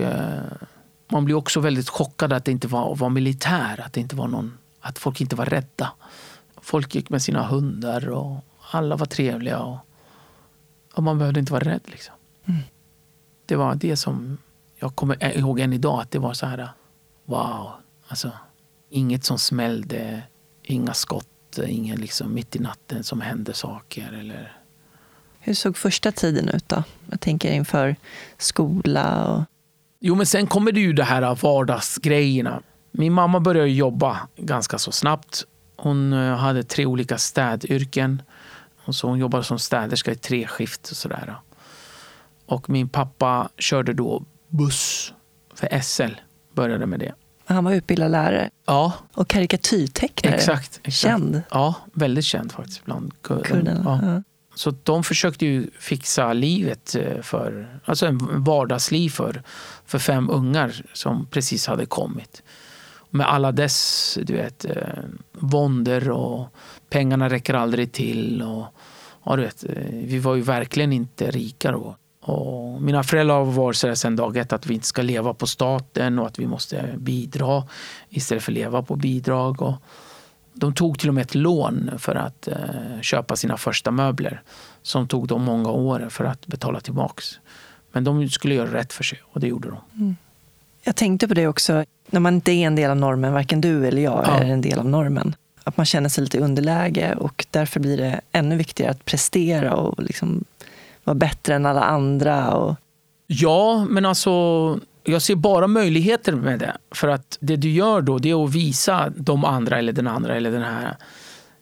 [1.12, 4.28] man blir också väldigt chockad att det inte var, var militär, att, det inte var
[4.28, 5.92] någon, att folk inte var rädda.
[6.62, 9.60] Folk gick med sina hundar och alla var trevliga.
[9.60, 9.78] Och,
[10.94, 11.82] och man behövde inte vara rädd.
[11.86, 12.16] Liksom.
[12.46, 12.62] Mm.
[13.46, 14.38] Det var det som
[14.76, 16.70] jag kommer ihåg än idag, att det var så här,
[17.26, 17.72] wow.
[18.08, 18.32] Alltså,
[18.90, 20.24] inget som smällde,
[20.64, 24.12] inga skott, ingen liksom mitt i natten som hände saker.
[24.20, 24.58] Eller...
[25.40, 26.84] Hur såg första tiden ut då?
[27.10, 27.96] Jag tänker inför
[28.38, 29.44] skola och
[30.04, 32.62] Jo, men sen kommer det ju det här vardagsgrejerna.
[32.92, 35.46] Min mamma började jobba ganska så snabbt.
[35.78, 38.22] Hon eh, hade tre olika städyrken.
[38.86, 40.92] Och så hon jobbade som städerska i tre skift.
[40.92, 41.36] Och, sådär.
[42.46, 45.14] och min pappa körde då buss
[45.54, 46.14] för SL.
[46.54, 47.14] Började med det.
[47.46, 48.50] Han var utbildad lärare?
[48.66, 48.94] Ja.
[49.14, 50.36] Och karikatyrtecknare?
[50.36, 50.94] Exakt, exakt.
[50.94, 51.42] Känd?
[51.52, 53.82] Ja, väldigt känd faktiskt bland kurderna.
[53.86, 54.00] Ja.
[54.04, 54.24] Ja.
[54.56, 59.44] Så de försökte ju fixa livet eh, för, alltså en vardagsliv för,
[59.92, 62.44] för fem ungar som precis hade kommit.
[63.10, 66.48] Med alla dess du vet, eh, våndor och
[66.90, 68.42] pengarna räcker aldrig till.
[68.42, 68.66] Och,
[69.26, 71.96] ja, du vet, eh, vi var ju verkligen inte rika då.
[72.22, 75.48] Och mina föräldrar har varit så sedan dag ett att vi inte ska leva på
[75.48, 77.64] staten och att vi måste bidra
[78.10, 79.62] istället för att leva på bidrag.
[79.62, 79.76] Och,
[80.54, 84.42] de tog till och med ett lån för att eh, köpa sina första möbler
[84.82, 87.40] som tog dem många år för att betala tillbaks.
[87.92, 89.78] Men de skulle göra rätt för sig och det gjorde de.
[90.02, 90.16] Mm.
[90.84, 93.88] Jag tänkte på det också, när man inte är en del av normen, varken du
[93.88, 94.40] eller jag ja.
[94.40, 95.36] är en del av normen.
[95.64, 100.04] Att man känner sig lite underläge och därför blir det ännu viktigare att prestera och
[100.04, 100.44] liksom
[101.04, 102.52] vara bättre än alla andra.
[102.52, 102.76] Och...
[103.28, 106.78] Ja, men alltså jag ser bara möjligheter med det.
[106.92, 110.36] För att det du gör då det är att visa de andra eller den andra
[110.36, 110.98] eller den här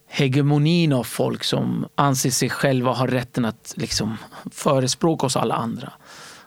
[0.07, 4.17] hegemonin av folk som anser sig själva ha rätten att liksom
[4.51, 5.93] förespråka oss alla andra.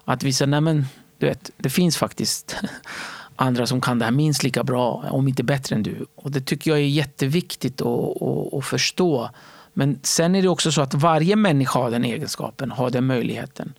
[0.04, 0.86] Att visa, nej men
[1.18, 2.56] du vet, det finns faktiskt
[3.36, 6.06] andra som kan det här minst lika bra, om inte bättre än du.
[6.14, 9.30] Och det tycker jag är jätteviktigt att, att, att förstå.
[9.72, 13.74] Men sen är det också så att varje människa har den egenskapen, har den möjligheten.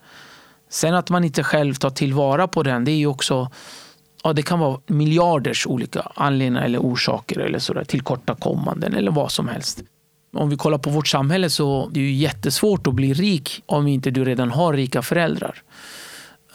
[0.70, 3.52] Sen att man inte själv tar tillvara på den, det är ju också
[4.24, 9.48] Ja, det kan vara miljarders olika anledningar eller orsaker eller sådär, tillkortakommanden eller vad som
[9.48, 9.84] helst.
[10.34, 13.88] Om vi kollar på vårt samhälle så är det ju jättesvårt att bli rik om
[13.88, 15.62] inte du redan har rika föräldrar.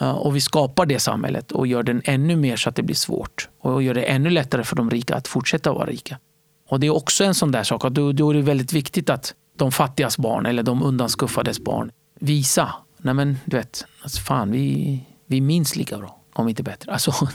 [0.01, 3.49] Och vi skapar det samhället och gör den ännu mer så att det blir svårt.
[3.61, 6.19] Och gör det ännu lättare för de rika att fortsätta vara rika.
[6.69, 9.11] Och det är också en sån där sak att då, då är det väldigt viktigt
[9.11, 14.51] att de fattigas barn eller de undanskuffades barn visa nej men du vet, alltså fan,
[14.51, 16.93] vi, vi är minst lika bra, om inte bättre.
[16.93, 17.13] Alltså,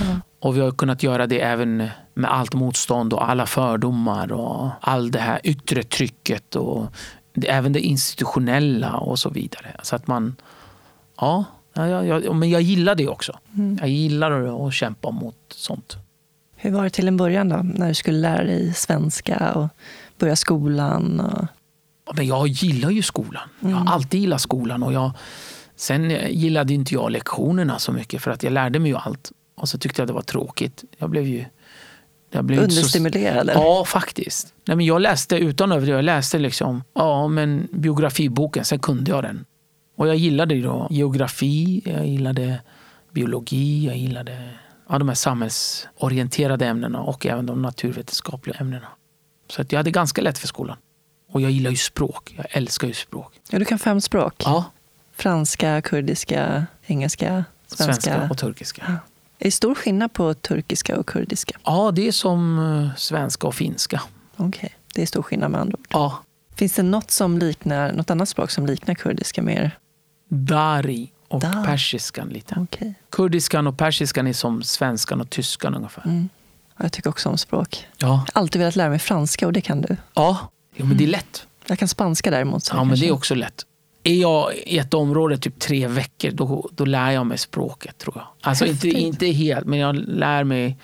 [0.00, 0.20] mm.
[0.40, 5.10] Och vi har kunnat göra det även med allt motstånd och alla fördomar och all
[5.10, 6.86] det här yttre trycket och
[7.46, 9.76] även det institutionella och så vidare.
[9.82, 10.36] Så att man,
[11.16, 11.44] ja,
[11.74, 13.38] Ja, ja, ja, men jag gillar det också.
[13.56, 13.78] Mm.
[13.80, 15.96] Jag gillar att kämpa mot sånt.
[16.56, 19.68] Hur var det till en början då, när du skulle lära dig svenska och
[20.18, 21.20] börja skolan?
[21.20, 21.46] Och...
[22.06, 23.48] Ja, men jag gillar ju skolan.
[23.60, 23.70] Mm.
[23.70, 23.92] Jag har mm.
[23.92, 24.82] alltid gillat skolan.
[24.82, 25.10] Och jag,
[25.76, 29.32] sen gillade inte jag lektionerna så mycket för att jag lärde mig ju allt.
[29.54, 30.84] Och så tyckte jag det var tråkigt.
[30.98, 31.44] Jag blev ju
[32.30, 33.46] jag blev Understimulerad?
[33.46, 33.52] Så...
[33.52, 34.54] Ja, faktiskt.
[34.66, 39.22] Nej, men jag läste utan överdriva, jag läste liksom, ja, men biografiboken, sen kunde jag
[39.22, 39.44] den.
[40.00, 42.60] Och jag gillade då geografi, jag gillade
[43.12, 44.50] biologi, jag gillade
[44.88, 48.86] ja, de här samhällsorienterade ämnena och även de naturvetenskapliga ämnena.
[49.48, 50.76] Så att jag hade ganska lätt för skolan.
[51.30, 52.34] Och jag gillar ju språk.
[52.36, 53.40] Jag älskar ju språk.
[53.50, 54.34] Ja, du kan fem språk?
[54.44, 54.64] Ja.
[55.12, 57.84] Franska, kurdiska, engelska, svenska.
[57.84, 58.82] Svenska och turkiska.
[58.86, 58.92] Ja.
[59.38, 61.58] Är det stor skillnad på turkiska och kurdiska?
[61.64, 64.02] Ja, det är som eh, svenska och finska.
[64.36, 64.70] Okej, okay.
[64.94, 65.86] det är stor skillnad med andra ord.
[65.90, 66.18] Ja.
[66.54, 69.79] Finns det något, som liknar, något annat språk som liknar kurdiska mer?
[70.32, 71.64] Dari och Dar.
[71.64, 72.60] persiskan lite.
[72.60, 72.92] Okay.
[73.10, 76.02] Kurdiskan och persiskan är som svenskan och tyskan ungefär.
[76.04, 76.28] Mm.
[76.76, 77.86] Jag tycker också om språk.
[77.98, 78.06] Ja.
[78.06, 79.96] Jag har alltid velat lära mig franska och det kan du.
[80.14, 81.18] Ja, jo, men det är mm.
[81.20, 81.46] lätt.
[81.66, 82.70] Jag kan spanska däremot.
[82.72, 83.66] ja, men det är också lätt.
[84.02, 88.16] Är jag i ett område typ tre veckor, då, då lär jag mig språket tror
[88.16, 88.26] jag.
[88.40, 90.78] Alltså inte, inte helt, men jag lär mig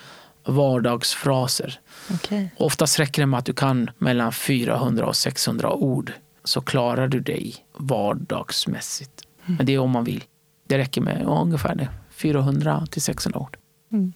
[0.45, 1.79] vardagsfraser.
[2.13, 2.47] Okay.
[2.57, 7.19] Oftast räcker det med att du kan mellan 400 och 600 ord så klarar du
[7.19, 9.26] dig vardagsmässigt.
[9.47, 10.23] Men det är om man vill.
[10.67, 11.89] Det räcker med ja, ungefär det.
[12.11, 13.57] 400 till 600 ord.
[13.91, 14.13] Mm.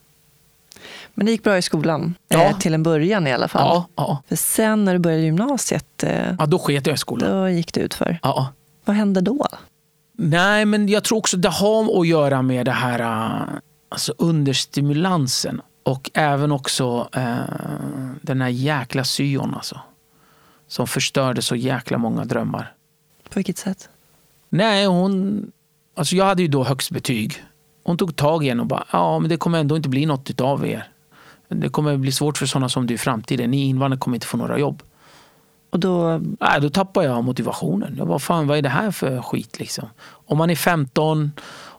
[1.14, 2.44] Men det gick bra i skolan, ja.
[2.44, 3.62] eh, till en början i alla fall.
[3.62, 4.22] Ja, ja.
[4.28, 7.30] För sen när du började gymnasiet, eh, ja, då sket jag i skolan.
[7.30, 8.18] Då gick det ut för.
[8.22, 8.52] Ja.
[8.84, 9.46] Vad hände då?
[10.12, 15.60] Nej, men jag tror också det har att göra med det här eh, alltså understimulansen
[15.82, 17.36] och även också eh,
[18.22, 19.80] den här jäkla syon alltså.
[20.68, 22.74] Som förstörde så jäkla många drömmar.
[23.28, 23.88] På vilket sätt?
[24.52, 25.46] Nej, hon...
[25.96, 27.44] Alltså jag hade ju då högst betyg.
[27.84, 30.40] Hon tog tag i en och bara, ja men det kommer ändå inte bli något
[30.40, 30.88] av er.
[31.48, 33.50] Det kommer bli svårt för sådana som du i framtiden.
[33.50, 34.82] Ni invandrare kommer inte få några jobb.
[35.70, 36.20] Och då...
[36.40, 37.94] Nej, då tappar jag motivationen.
[37.98, 39.88] Jag bara, fan vad är det här för skit liksom?
[40.04, 41.32] Om man är 15,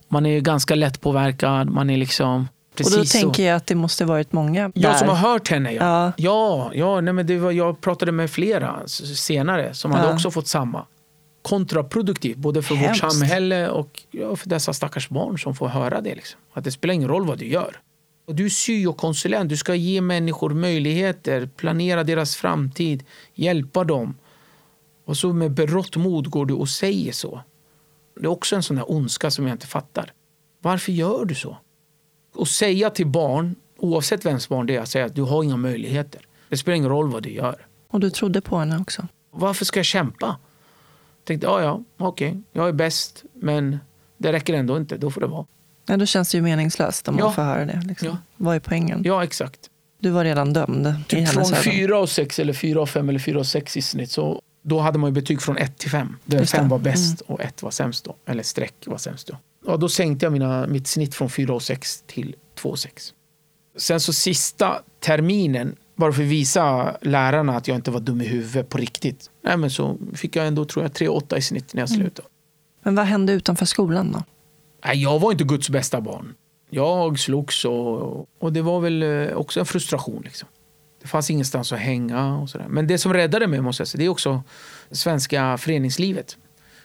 [0.07, 2.47] man är ganska lättpåverkad, man är liksom...
[2.75, 4.71] Precis och då tänker jag att det måste varit många där.
[4.75, 5.83] Jag som har hört henne, ja.
[5.83, 9.97] Ja, ja, ja nej, men det var, jag pratade med flera senare som ja.
[9.97, 10.85] hade också fått samma.
[11.43, 13.03] Kontraproduktivt, både för Hemskt.
[13.03, 16.15] vårt samhälle och ja, för dessa stackars barn som får höra det.
[16.15, 16.39] Liksom.
[16.53, 17.79] Att det spelar ingen roll vad du gör.
[18.25, 23.03] Och du är syokonsulent, du ska ge människor möjligheter, planera deras framtid,
[23.33, 24.15] hjälpa dem.
[25.05, 27.41] Och så med berått mod går du och säger så.
[28.15, 30.13] Det är också en sån där ondska som jag inte fattar.
[30.61, 31.57] Varför gör du så?
[32.35, 36.21] Och säga till barn, oavsett vems barn det är, säga att du har inga möjligheter.
[36.49, 37.67] Det spelar ingen roll vad du gör.
[37.87, 39.07] Och du trodde på henne också?
[39.31, 40.37] Varför ska jag kämpa?
[41.23, 43.77] Tänkte, ja, ja, okej, okay, jag är bäst, men
[44.17, 44.97] det räcker ändå inte.
[44.97, 45.45] Då får det vara.
[45.85, 47.25] Ja, då känns det ju meningslöst om ja.
[47.25, 47.81] man får höra det.
[47.85, 48.07] Liksom.
[48.07, 48.17] Ja.
[48.37, 49.01] Vad är poängen?
[49.05, 49.69] Ja, exakt.
[49.99, 53.19] Du var redan dömd typ i Från 4 och 6 eller 4 och 5 eller
[53.19, 54.11] 4 och 6 i snitt.
[54.11, 56.15] Så då hade man ju betyg från 1 till 5.
[56.25, 57.33] Där 5 var bäst mm.
[57.33, 58.15] och 1 var sämst då.
[58.25, 59.37] Eller streck var sämst då.
[59.67, 63.13] Ja, då sänkte jag mina, mitt snitt från 4 och 6 till 2 och 6.
[63.77, 68.25] Sen så sista terminen, bara för att visa lärarna att jag inte var dum i
[68.25, 69.29] huvudet på riktigt.
[69.43, 72.01] Nej, men så fick jag ändå tror jag 3 8 i snitt när jag mm.
[72.01, 72.27] slutade.
[72.27, 72.31] Mm.
[72.83, 74.23] Men vad hände utanför skolan då?
[74.85, 76.33] Nej, jag var inte Guds bästa barn.
[76.69, 80.21] Jag slogs och, och det var väl eh, också en frustration.
[80.25, 80.47] Liksom.
[81.01, 82.67] Det fanns ingenstans att hänga och sådär.
[82.69, 84.43] Men det som räddade mig måste jag säga, det är också
[84.91, 86.37] svenska föreningslivet.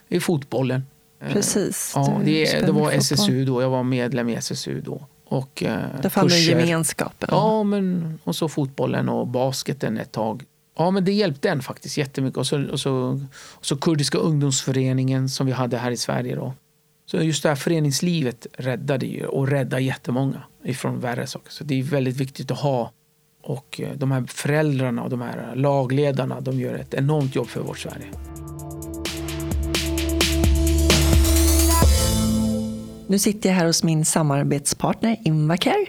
[0.09, 0.87] Det är fotbollen.
[1.23, 1.92] Eh, Precis.
[1.94, 3.62] Ja, det, det var SSU då.
[3.62, 5.07] Jag var medlem i SSU då.
[5.28, 7.28] Och, eh, Där fann du gemenskapen.
[7.32, 10.44] Ja, men, och så fotbollen och basketen ett tag.
[10.78, 12.38] Ja, men det hjälpte en faktiskt jättemycket.
[12.38, 16.36] Och så, och så, och så Kurdiska ungdomsföreningen som vi hade här i Sverige.
[16.36, 16.54] Då.
[17.06, 21.50] Så just det här föreningslivet räddade ju och räddar jättemånga ifrån värre saker.
[21.50, 22.92] Så det är väldigt viktigt att ha.
[23.42, 27.60] Och eh, de här föräldrarna och de här lagledarna, de gör ett enormt jobb för
[27.60, 28.06] vårt Sverige.
[33.11, 35.87] Nu sitter jag här hos min samarbetspartner Invacare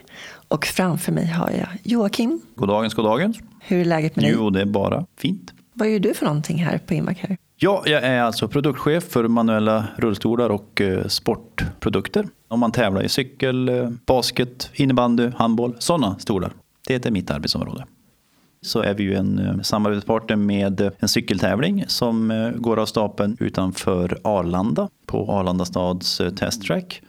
[0.47, 2.41] och framför mig har jag Joakim.
[2.55, 3.39] Goddagens, goddagens.
[3.61, 4.33] Hur är läget med dig?
[4.35, 5.53] Jo, det är bara fint.
[5.73, 7.37] Vad gör du för någonting här på Invacare?
[7.55, 12.27] Ja, jag är alltså produktchef för manuella rullstolar och eh, sportprodukter.
[12.47, 16.53] Om man tävlar i cykel, eh, basket, innebandy, handboll, sådana stolar.
[16.87, 17.85] Det är mitt arbetsområde.
[18.61, 24.19] Så är vi ju en eh, samarbetspartner med en cykeltävling som går av stapeln utanför
[24.23, 27.01] Arlanda på Arlanda stads testtrack.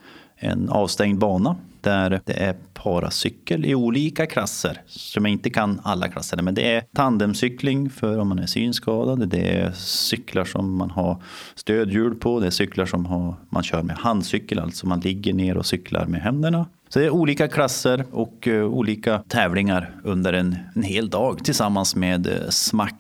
[0.43, 4.83] En avstängd bana där det är paracykel i olika klasser.
[4.87, 9.29] Som jag inte kan alla klasser, men det är tandemcykling för om man är synskadad.
[9.29, 11.23] Det är cyklar som man har
[11.55, 12.41] stödhjul på.
[12.41, 16.07] Det är cyklar som har, man kör med handcykel, alltså man ligger ner och cyklar
[16.07, 16.67] med händerna.
[16.89, 21.97] Så det är olika klasser och uh, olika tävlingar under en, en hel dag tillsammans
[21.97, 22.35] med uh,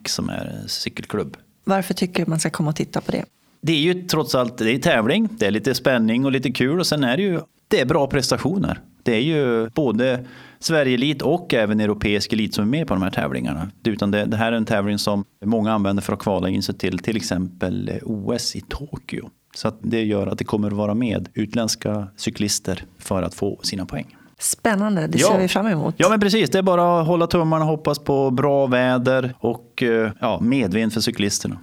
[0.05, 1.37] som är cykelklubb.
[1.65, 3.25] Varför tycker du man ska komma och titta på det?
[3.61, 6.81] Det är ju trots allt det är tävling, det är lite spänning och lite kul
[6.81, 8.81] och sen är det ju det är bra prestationer.
[9.03, 10.25] Det är ju både
[10.59, 13.71] Sverige-elit och även europeisk elit som är med på de här tävlingarna.
[13.85, 16.75] Utan det, det här är en tävling som många använder för att kvala in sig
[16.75, 19.31] till till exempel OS i Tokyo.
[19.55, 23.61] Så att det gör att det kommer att vara med utländska cyklister för att få
[23.63, 24.17] sina poäng.
[24.39, 25.39] Spännande, det ser Ja.
[25.39, 25.95] vi fram emot.
[25.99, 29.83] Ja men precis, det är bara att hålla tummarna och hoppas på bra väder och
[29.83, 31.57] eh, ja, medvind för cyklisterna.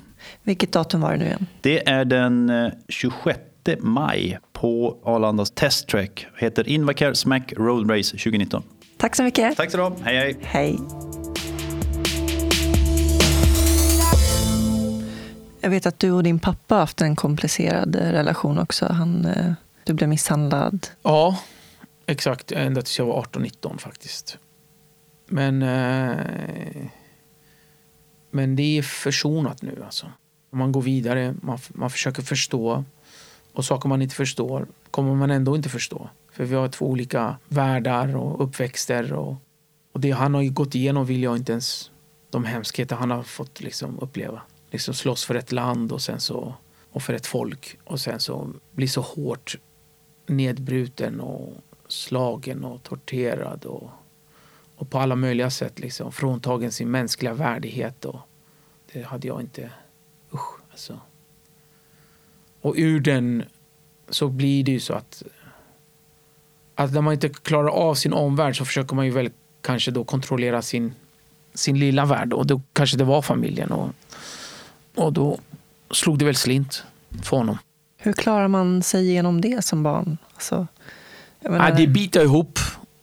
[0.47, 1.47] Vilket datum var det nu igen?
[1.61, 3.39] Det är den eh, 26
[3.79, 6.27] maj på Arlandas testtrack.
[6.37, 8.63] Heter Invacare Smack Road Race 2019.
[8.97, 9.57] Tack så mycket.
[9.57, 10.03] Tack så du.
[10.03, 10.37] Hej hej.
[10.41, 10.79] Hej.
[15.61, 18.85] Jag vet att du och din pappa har haft en komplicerad eh, relation också.
[18.85, 20.87] Han, eh, du blev misshandlad.
[21.03, 21.39] Ja,
[22.05, 22.51] exakt.
[22.51, 24.37] Ända tills jag var 18-19 faktiskt.
[25.29, 26.85] Men, eh,
[28.31, 29.81] men det är försonat nu.
[29.85, 30.07] Alltså.
[30.57, 32.83] Man går vidare, man, man försöker förstå.
[33.53, 36.09] Och saker man inte förstår kommer man ändå inte förstå.
[36.31, 39.13] För vi har två olika världar och uppväxter.
[39.13, 39.35] Och,
[39.91, 41.91] och det han har ju gått igenom vill jag inte ens...
[42.29, 44.41] De hemskheter han har fått liksom uppleva.
[44.71, 46.53] Liksom slåss för ett land och sen så
[46.91, 49.57] och för ett folk och sen så bli så hårt
[50.27, 51.53] nedbruten och
[51.87, 53.89] slagen och torterad och,
[54.75, 58.05] och på alla möjliga sätt liksom fråntagen sin mänskliga värdighet.
[58.05, 58.19] Och
[58.93, 59.71] det hade jag inte...
[60.77, 60.99] Alltså.
[62.61, 63.43] Och ur den
[64.09, 65.23] så blir det ju så att,
[66.75, 69.29] att när man inte klarar av sin omvärld så försöker man ju väl
[69.61, 70.93] kanske då kontrollera sin,
[71.53, 72.33] sin lilla värld.
[72.33, 73.71] Och då kanske det var familjen.
[73.71, 73.89] Och,
[74.95, 75.39] och då
[75.91, 76.83] slog det väl slint
[77.23, 77.57] för honom.
[77.97, 80.17] Hur klarar man sig igenom det som barn?
[80.33, 80.67] Alltså,
[81.39, 82.59] menar, det biter ihop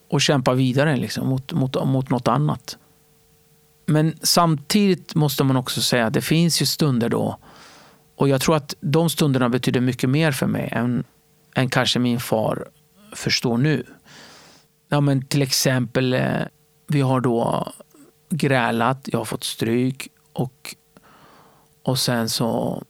[0.09, 2.79] och kämpar vidare liksom, mot, mot, mot något annat.
[3.87, 7.39] Men samtidigt måste man också säga att det finns ju stunder då
[8.17, 11.05] och jag tror att de stunderna betyder mycket mer för mig än,
[11.55, 12.69] än kanske min far
[13.13, 13.85] förstår nu.
[14.89, 16.41] Ja, men till exempel, eh,
[16.87, 17.73] vi har då
[18.31, 20.75] grälat, jag har fått stryk och,
[21.83, 22.83] och sen så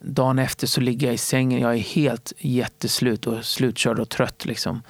[0.00, 1.60] dagen efter så ligger jag i sängen.
[1.60, 4.44] Jag är helt jätteslut och slutkörd och trött.
[4.44, 4.82] Liksom.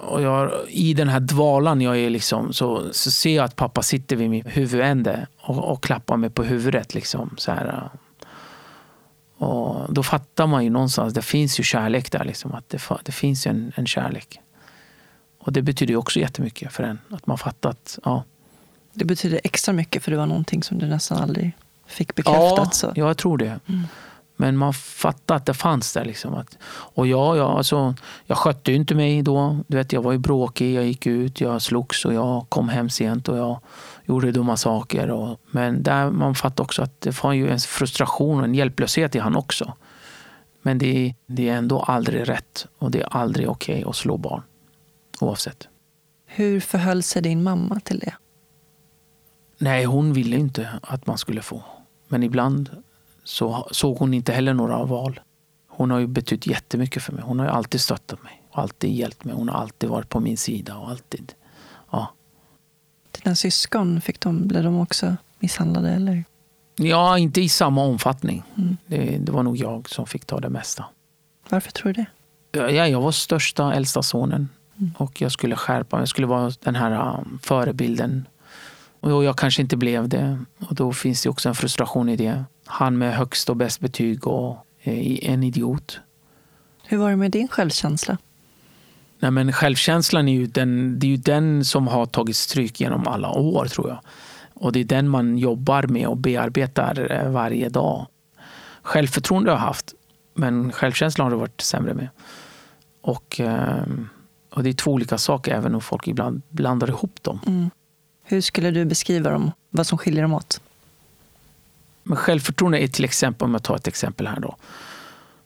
[0.00, 3.82] Och jag, I den här dvalan jag är liksom, så, så ser jag att pappa
[3.82, 6.94] sitter vid min huvudände och, och klappar mig på huvudet.
[6.94, 7.90] Liksom, så här.
[9.36, 12.24] Och då fattar man ju någonstans, det finns ju kärlek där.
[12.24, 14.40] Liksom, att det, det finns en, en kärlek.
[15.38, 16.98] Och det betyder ju också jättemycket för en.
[17.10, 18.24] Att man fattar att ja,
[18.92, 21.52] Det betyder extra mycket för det var någonting som du nästan aldrig
[21.86, 22.74] fick bekräftat.
[22.74, 22.92] så.
[22.94, 23.60] Ja, jag tror det.
[24.40, 26.04] Men man fattade att det fanns där.
[26.04, 26.34] Liksom.
[26.34, 27.94] Att, och ja, ja alltså,
[28.26, 29.58] jag skötte ju inte mig då.
[29.66, 32.90] Du vet, jag var ju bråkig, jag gick ut, jag slogs och jag kom hem
[32.90, 33.60] sent och jag
[34.04, 35.10] gjorde dumma saker.
[35.10, 39.14] Och, men där man fattar också att det var ju en frustration och en hjälplöshet
[39.14, 39.72] i han också.
[40.62, 44.42] Men det, det är ändå aldrig rätt och det är aldrig okej att slå barn.
[45.20, 45.68] Oavsett.
[46.26, 48.14] Hur förhöll sig din mamma till det?
[49.58, 51.62] Nej, hon ville inte att man skulle få.
[52.08, 52.77] Men ibland
[53.28, 55.20] så såg hon inte heller några val.
[55.68, 57.22] Hon har ju betytt jättemycket för mig.
[57.24, 58.42] Hon har ju alltid stöttat mig.
[58.50, 59.34] och Alltid hjälpt mig.
[59.34, 60.76] Hon har alltid varit på min sida.
[60.76, 61.32] och alltid.
[61.90, 62.12] Ja,
[63.10, 65.90] Dina syskon, fick de, blev de också misshandlade?
[65.90, 66.24] Eller?
[66.76, 68.42] ja inte i samma omfattning.
[68.56, 68.76] Mm.
[68.86, 70.84] Det, det var nog jag som fick ta det mesta.
[71.48, 72.06] Varför tror du det?
[72.60, 74.48] Ja, jag var största, äldsta sonen.
[74.96, 76.02] Och jag skulle skärpa mig.
[76.02, 78.28] Jag skulle vara den här um, förebilden.
[79.00, 80.38] Och jag kanske inte blev det.
[80.68, 82.44] Och då finns det också en frustration i det.
[82.68, 86.00] Han med högst och bäst betyg och eh, en idiot.
[86.84, 88.18] Hur var det med din självkänsla?
[89.18, 93.06] Nej, men självkänslan är ju den, det är ju den som har tagit stryk genom
[93.06, 93.98] alla år tror jag.
[94.54, 98.06] Och det är den man jobbar med och bearbetar eh, varje dag.
[98.82, 99.94] Självförtroende har jag haft,
[100.34, 102.08] men självkänslan har det varit sämre med.
[103.00, 103.82] Och, eh,
[104.50, 107.40] och det är två olika saker, även om folk ibland blandar ihop dem.
[107.46, 107.70] Mm.
[108.24, 109.52] Hur skulle du beskriva dem?
[109.70, 110.60] Vad som skiljer dem åt?
[112.08, 114.56] Men självförtroende är till exempel, om jag tar ett exempel här då.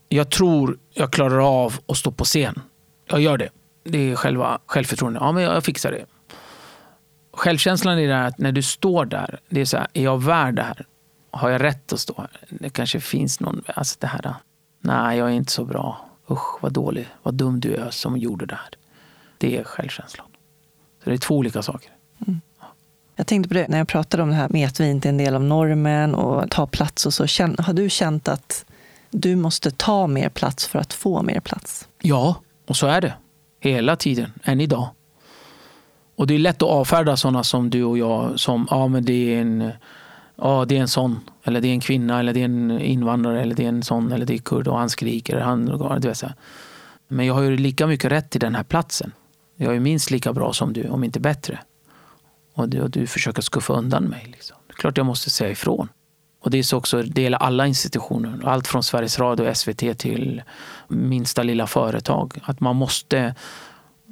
[0.08, 2.60] Jag tror jag klarar av att stå på scen.
[3.06, 3.48] Jag gör det.
[3.84, 5.22] Det är själva självförtroendet.
[5.22, 6.04] Ja, men jag fixar det.
[7.32, 10.22] Självkänslan är det här att när du står där, det är så här, är jag
[10.22, 10.86] värd det här?
[11.30, 12.30] Har jag rätt att stå här?
[12.50, 14.34] Det kanske finns någon, alltså det här,
[14.80, 16.08] nej jag är inte så bra.
[16.30, 18.70] Usch vad dålig, vad dum du är som gjorde det här.
[19.38, 20.26] Det är självkänslan.
[21.04, 21.90] Så det är två olika saker.
[22.26, 22.40] Mm.
[23.16, 25.10] Jag tänkte på det när jag pratade om det här med att vi inte är
[25.10, 27.22] en del av normen och ta plats och så.
[27.58, 28.64] Har du känt att
[29.10, 31.88] du måste ta mer plats för att få mer plats?
[32.02, 32.36] Ja,
[32.66, 33.14] och så är det.
[33.60, 34.88] Hela tiden, än idag.
[36.16, 39.34] Och det är lätt att avfärda sådana som du och jag som, ja men det
[39.34, 39.70] är en,
[40.36, 43.42] ja det är en sån, eller det är en kvinna, eller det är en invandrare,
[43.42, 45.38] eller det är en sån, eller det är kurd och han skriker.
[45.38, 45.66] Han,
[46.00, 46.26] du vet så.
[47.08, 49.12] Men jag har ju lika mycket rätt till den här platsen.
[49.56, 51.58] Jag är minst lika bra som du, om inte bättre.
[52.54, 54.26] Och du, och du försöker skuffa undan mig.
[54.32, 54.56] Liksom.
[54.66, 55.88] Det är klart jag måste säga ifrån.
[56.40, 58.40] Och det är så också, det gäller alla institutioner.
[58.48, 60.42] Allt från Sveriges Radio och SVT till
[60.88, 62.38] minsta lilla företag.
[62.44, 63.34] Att man måste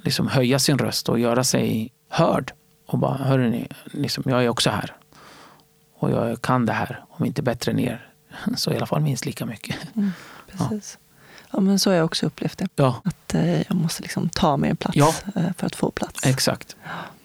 [0.05, 2.53] liksom höja sin röst och göra sig hörd.
[2.87, 4.97] Och bara, hörrni, liksom, jag är också här.
[5.99, 8.09] Och jag kan det här, om inte bättre än er.
[8.57, 9.77] Så i alla fall minst lika mycket.
[10.51, 10.99] Precis.
[11.51, 11.61] Ja.
[11.61, 12.69] men så har jag också upplevt det.
[12.77, 15.15] Ja, Att eh, jag måste liksom ta mer plats Ja.
[15.37, 16.27] eh, för att få plats.
[16.27, 16.77] exakt.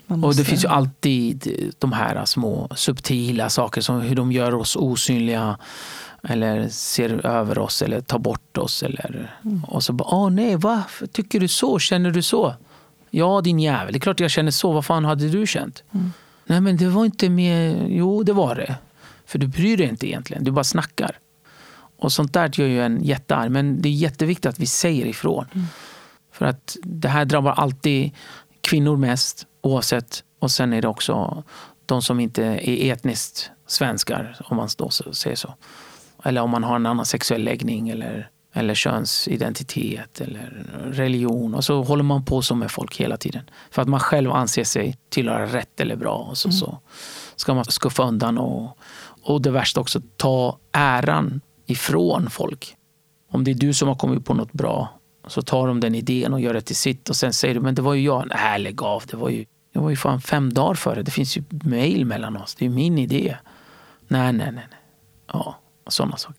[0.07, 4.75] Och det finns ju alltid de här små subtila saker som hur de gör oss
[4.75, 5.57] osynliga
[6.23, 8.83] eller ser över oss eller tar bort oss.
[8.83, 11.79] Eller, Och så bara, åh nej, varför tycker du så?
[11.79, 12.53] Känner du så?
[13.09, 13.93] Ja, din jävel.
[13.93, 14.71] Det är klart jag känner så.
[14.71, 15.83] Vad fan hade du känt?
[16.45, 17.85] Nej, men det var inte med...
[17.89, 18.75] Jo, det var det.
[19.25, 20.43] För du bryr dig inte egentligen.
[20.43, 21.19] Du bara snackar.
[21.99, 23.51] Och sånt där gör ju en jättearg.
[23.51, 25.45] Men det är jätteviktigt att vi säger ifrån.
[26.31, 28.11] För att det här drabbar alltid
[28.61, 30.23] kvinnor mest oavsett.
[30.39, 31.43] Och sen är det också
[31.85, 35.53] de som inte är etniskt svenskar, om man då så- säger så.
[36.23, 41.53] Eller om man har en annan sexuell läggning eller, eller könsidentitet eller religion.
[41.55, 43.49] Och så håller man på så med folk hela tiden.
[43.71, 46.15] För att man själv anser sig tillhöra rätt eller bra.
[46.29, 46.79] Och så, så
[47.35, 48.77] ska man skuffa undan och,
[49.23, 52.75] och det värsta också, ta äran ifrån folk.
[53.31, 54.89] Om det är du som har kommit på något bra
[55.27, 57.75] så tar de den idén och gör det till sitt och sen säger du men
[57.75, 58.27] det var ju jag.
[58.35, 59.03] Nej, lägg av.
[59.07, 59.45] Det var ju,
[59.75, 61.01] det var ju fan fem dagar före.
[61.03, 62.55] Det finns ju mejl mellan oss.
[62.55, 63.37] Det är min idé.
[64.07, 64.51] Nej, nej, nej.
[64.53, 64.79] nej.
[65.33, 65.55] Ja,
[65.87, 66.35] sådana saker.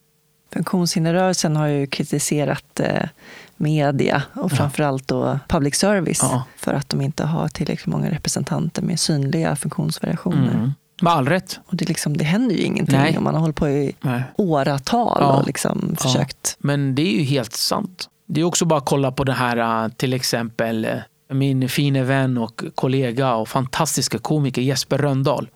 [0.52, 3.08] Funktionshinderrörelsen har ju kritiserat eh,
[3.56, 6.44] media och framförallt då public service Ja.
[6.56, 10.54] för att de inte har tillräckligt många representanter med synliga funktionsvariationer.
[10.54, 10.72] Mm.
[11.02, 11.60] Med all rätt.
[11.66, 13.18] Och det, liksom, det händer ju ingenting Nej.
[13.18, 14.22] om man har hållit på i Nej.
[14.36, 15.36] åratal Ja.
[15.36, 16.56] och liksom försökt.
[16.58, 18.08] Men det är ju helt sant.
[18.26, 20.90] Det är också bara att kolla på det här äh, till exempel äh,
[21.28, 25.48] min fine vän och kollega och fantastiska komiker Jesper Röndahl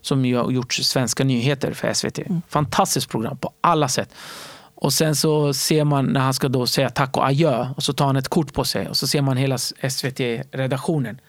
[0.00, 2.18] som ju har gjort svenska nyheter för SVT.
[2.48, 4.14] Fantastiskt program på alla sätt.
[4.74, 7.92] Och sen så ser man när han ska då säga tack och adjö och så
[7.92, 11.20] tar han ett kort på sig och så ser man hela SVT-redaktionen.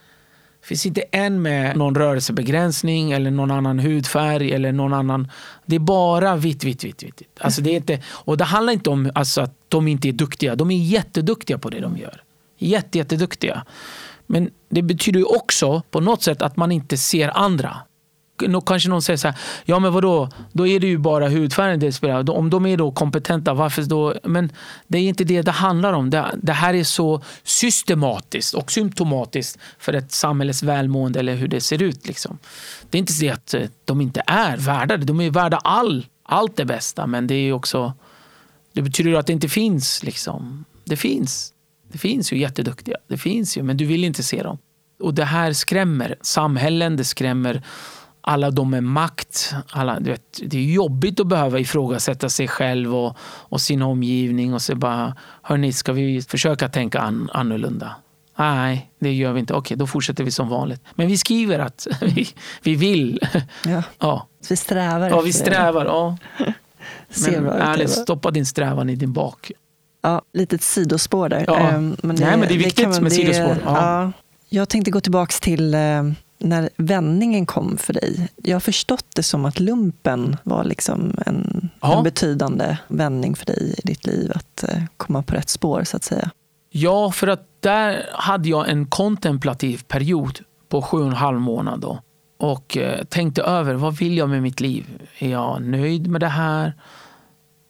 [0.61, 5.31] Det finns inte en med någon rörelsebegränsning eller någon annan hudfärg eller någon annan.
[5.65, 7.03] Det är bara vitt, vitt, vitt.
[7.03, 7.21] vitt.
[7.39, 10.55] Alltså det är inte, och det handlar inte om alltså, att de inte är duktiga.
[10.55, 12.24] De är jätteduktiga på det de gör.
[12.65, 13.65] Jätte, jätteduktiga.
[14.27, 17.77] Men det betyder ju också på något sätt att man inte ser andra.
[18.65, 21.91] Kanske någon säger så här, ja men vadå, då är det ju bara hudfärgen det
[21.91, 22.29] spelar.
[22.29, 24.13] Om de är då kompetenta, varför då?
[24.23, 24.51] Men
[24.87, 26.09] det är inte det det handlar om.
[26.09, 31.61] Det, det här är så systematiskt och symptomatiskt för ett samhälles välmående eller hur det
[31.61, 32.07] ser ut.
[32.07, 32.37] Liksom.
[32.89, 35.05] Det är inte så att eh, de inte är värda det.
[35.05, 37.07] De är värda all, allt det bästa.
[37.07, 37.93] Men det är ju också,
[38.73, 40.03] det betyder ju att det inte finns.
[40.03, 40.65] Liksom.
[40.83, 41.54] Det finns.
[41.95, 42.97] Det finns ju jätteduktiga.
[43.07, 44.57] Det finns ju, men du vill inte se dem.
[44.99, 47.63] Och det här skrämmer samhällen, det skrämmer
[48.21, 49.53] alla de med makt.
[49.69, 54.53] Alla, du vet, det är jobbigt att behöva ifrågasätta sig själv och, och sin omgivning
[54.53, 57.95] och så bara, hörni, ska vi försöka tänka an, annorlunda?
[58.37, 59.53] Nej, det gör vi inte.
[59.53, 60.81] Okej, då fortsätter vi som vanligt.
[60.95, 62.27] Men vi skriver att vi,
[62.63, 63.19] vi vill.
[63.65, 63.83] Ja.
[63.99, 65.85] Ja, Vi strävar ja vi strävar.
[65.85, 66.17] Ja.
[67.27, 69.51] Men ärligt, stoppa din strävan i din bak.
[70.05, 71.43] Ja, litet sidospår där.
[71.47, 71.57] Ja.
[71.59, 73.57] Ehm, Nej, men det är viktigt kan man- med det- sidospår.
[73.65, 74.01] Ja.
[74.01, 74.11] Ja.
[74.49, 76.03] Jag tänkte gå tillbaka till eh,
[76.39, 78.29] när vändningen kom för dig.
[78.43, 83.75] Jag har förstått det som att lumpen var liksom en, en betydande vändning för dig
[83.77, 84.31] i ditt liv.
[84.35, 86.29] Att eh, komma på rätt spår, så att säga.
[86.69, 90.39] Ja, för att där hade jag en kontemplativ period
[90.69, 91.79] på sju och en halv månad.
[91.79, 91.99] Då.
[92.39, 94.85] Och eh, tänkte över vad vill jag med mitt liv?
[95.19, 96.73] Är jag nöjd med det här?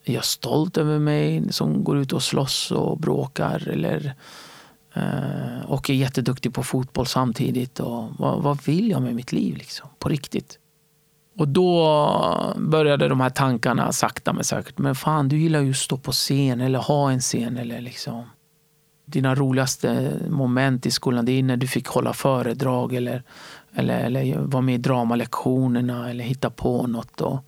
[0.05, 3.67] Är jag stolt över mig som går ut och slåss och bråkar?
[3.69, 4.13] Eller,
[4.93, 7.79] eh, och är jätteduktig på fotboll samtidigt.
[7.79, 10.59] Och vad, vad vill jag med mitt liv liksom, på riktigt?
[11.37, 14.77] Och då började de här tankarna sakta men säkert.
[14.77, 17.57] Men fan, du gillar ju att stå på scen eller ha en scen.
[17.57, 18.23] Eller liksom.
[19.05, 23.23] Dina roligaste moment i skolan det är när du fick hålla föredrag eller,
[23.73, 27.21] eller, eller vara med i dramalektionerna eller hitta på något.
[27.21, 27.39] Och,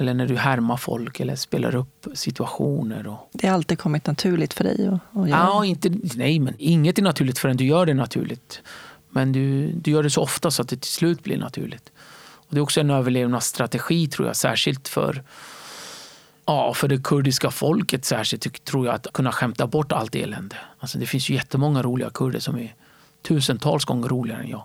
[0.00, 3.06] eller när du härmar folk eller spelar upp situationer.
[3.06, 3.30] Och...
[3.32, 5.40] Det har alltid kommit naturligt för dig att, att göra?
[5.40, 8.62] Ja, inte, nej, men inget är naturligt förrän du gör det naturligt.
[9.10, 11.92] Men du, du gör det så ofta så att det till slut blir naturligt.
[12.48, 15.22] Och det är också en överlevnadsstrategi tror jag, särskilt för
[16.48, 20.56] Ja, för det kurdiska folket särskilt tror jag att kunna skämta bort allt elände.
[20.78, 22.74] Alltså det finns ju jättemånga roliga kurder som är
[23.22, 24.64] tusentals gånger roligare än jag.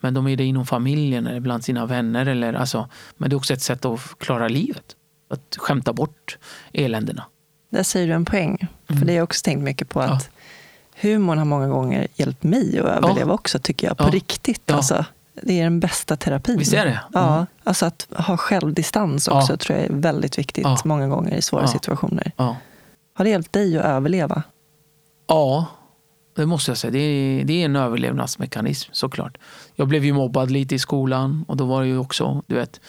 [0.00, 2.26] Men de är det inom familjen eller bland sina vänner.
[2.26, 4.96] Eller, alltså, men det är också ett sätt att klara livet.
[5.30, 6.38] Att skämta bort
[6.72, 7.24] eländena.
[7.70, 8.68] Där säger du en poäng.
[8.86, 8.98] Mm.
[8.98, 10.00] För det har jag också tänkt mycket på.
[10.00, 11.00] att ja.
[11.00, 13.34] Humorn har många gånger hjälpt mig att överleva ja.
[13.34, 13.96] också, tycker jag.
[13.96, 14.10] På ja.
[14.10, 14.62] riktigt.
[14.66, 14.74] Ja.
[14.74, 15.04] Alltså,
[15.42, 16.58] det är den bästa terapin.
[16.58, 16.90] Visst är det?
[16.90, 17.00] Mm.
[17.12, 21.66] Ja, alltså att ha självdistans också tror jag är väldigt viktigt många gånger i svåra
[21.66, 22.32] situationer.
[23.14, 24.42] Har det hjälpt dig att överleva?
[25.26, 25.66] Ja,
[26.36, 26.90] det måste jag säga.
[26.90, 29.38] Det är, det är en överlevnadsmekanism såklart.
[29.74, 32.80] Jag blev ju mobbad lite i skolan och då var det ju också, du vet,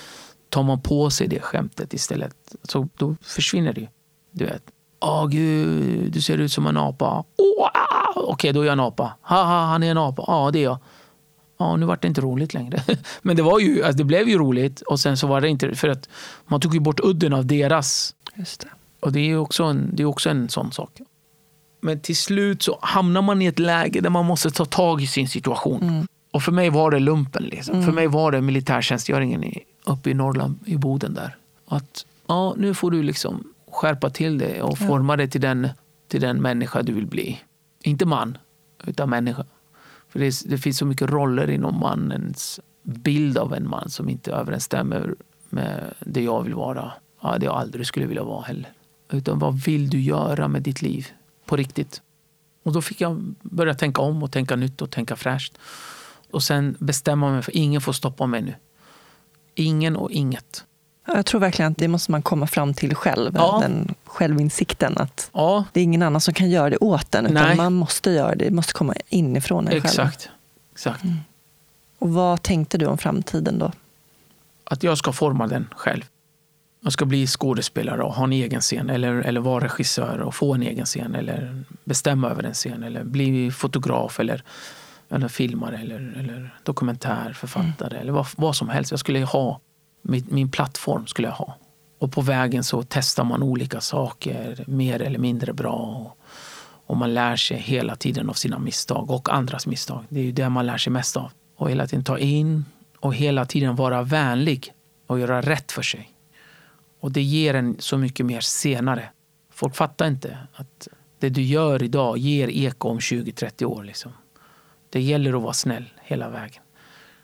[0.49, 3.87] tar man på sig det skämtet istället så då försvinner det ju.
[4.31, 4.63] Du vet,
[4.99, 7.23] åh gud, du ser ut som en apa.
[7.37, 7.69] Oh,
[8.15, 9.13] Okej, okay, då är jag en apa.
[9.21, 10.23] Haha, han är en apa.
[10.27, 10.79] Ja, det är jag
[11.57, 12.83] ja, nu vart det inte roligt längre.
[13.21, 15.75] Men det, var ju, alltså det blev ju roligt och sen så var det inte
[15.75, 16.09] för att
[16.45, 18.15] man tog ju bort udden av deras.
[18.35, 18.67] Just det.
[18.99, 21.01] Och det är ju också en, det är också en sån sak.
[21.87, 25.07] Men till slut så hamnar man i ett läge där man måste ta tag i
[25.07, 25.83] sin situation.
[25.83, 26.07] Mm.
[26.31, 27.43] Och för mig var det lumpen.
[27.43, 27.75] Liksom.
[27.75, 27.85] Mm.
[27.85, 31.35] För mig var det militärtjänstgöringen i, uppe i Norrland, i Boden där.
[31.67, 35.17] Att ja, nu får du liksom skärpa till det och forma ja.
[35.17, 35.69] dig till den,
[36.07, 37.41] till den människa du vill bli.
[37.83, 38.37] Inte man,
[38.85, 39.45] utan människa.
[40.09, 44.31] För det, det, finns så mycket roller inom mannens bild av en man som inte
[44.31, 45.15] överensstämmer
[45.49, 46.91] med det jag vill vara.
[47.21, 48.71] Ja, det jag aldrig skulle vilja vara heller.
[49.11, 51.07] Utan vad vill du göra med ditt liv
[51.47, 52.01] på riktigt?
[52.63, 55.57] Och då fick jag börja tänka om och tänka nytt och tänka fräscht.
[56.31, 58.55] Och sen bestämma mig för ingen får stoppa mig nu.
[59.55, 60.63] Ingen och inget.
[61.05, 63.31] Jag tror verkligen att det måste man komma fram till själv.
[63.35, 63.59] Ja.
[63.61, 65.65] Den självinsikten att ja.
[65.73, 67.25] det är ingen annan som kan göra det åt en.
[67.25, 67.57] Utan Nej.
[67.57, 68.45] man måste göra det.
[68.45, 69.97] Det måste komma inifrån en Exakt.
[69.97, 70.33] själv.
[70.71, 71.03] Exakt.
[71.03, 71.17] Mm.
[71.99, 73.71] Och vad tänkte du om framtiden då?
[74.63, 76.03] Att jag ska forma den själv.
[76.87, 78.89] Jag ska bli skådespelare och ha en egen scen.
[78.89, 81.15] Eller, eller vara regissör och få en egen scen.
[81.15, 82.83] Eller bestämma över en scen.
[82.83, 84.19] Eller bli fotograf.
[84.19, 84.43] Eller,
[85.09, 85.77] eller filmare.
[85.77, 87.89] Eller, eller dokumentärförfattare.
[87.89, 88.01] Mm.
[88.01, 88.91] Eller vad, vad som helst.
[88.91, 89.59] Jag skulle ha
[90.01, 91.57] min, min plattform skulle jag ha.
[91.99, 95.75] Och på vägen så testar man olika saker, mer eller mindre bra.
[95.75, 96.17] Och,
[96.85, 100.03] och man lär sig hela tiden av sina misstag och andras misstag.
[100.09, 101.31] Det är ju det man lär sig mest av.
[101.57, 102.65] Och hela tiden ta in
[102.99, 104.73] och hela tiden vara vänlig
[105.07, 106.13] och göra rätt för sig.
[106.99, 109.09] Och det ger en så mycket mer senare.
[109.49, 110.87] Folk fattar inte att
[111.19, 113.83] det du gör idag ger eko om 20-30 år.
[113.83, 114.11] Liksom.
[114.89, 116.63] Det gäller att vara snäll hela vägen.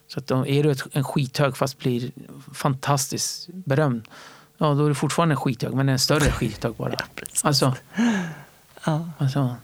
[0.07, 2.11] Så att är du en skithög fast blir
[2.53, 4.07] fantastiskt berömd,
[4.57, 6.91] ja då är du fortfarande en skithög men en större skithög bara.
[6.95, 7.75] Ja, alltså,
[8.85, 9.09] ja.
[9.17, 9.55] alltså.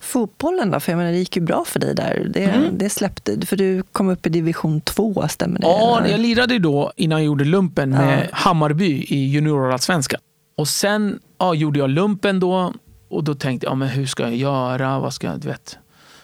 [0.00, 0.80] Fotbollen då?
[0.80, 2.26] För jag menar, det gick ju bra för dig där.
[2.30, 2.78] Det, mm.
[2.78, 5.66] det släppte, för du kom upp i division 2, stämmer det?
[5.66, 8.36] Ja, jag lirade då innan jag gjorde lumpen med ja.
[8.36, 10.20] Hammarby i juniorallsvenskan.
[10.56, 12.72] Och sen ja, gjorde jag lumpen då
[13.08, 14.98] och då tänkte jag, men hur ska jag göra?
[14.98, 15.78] Vad ska jag, vet,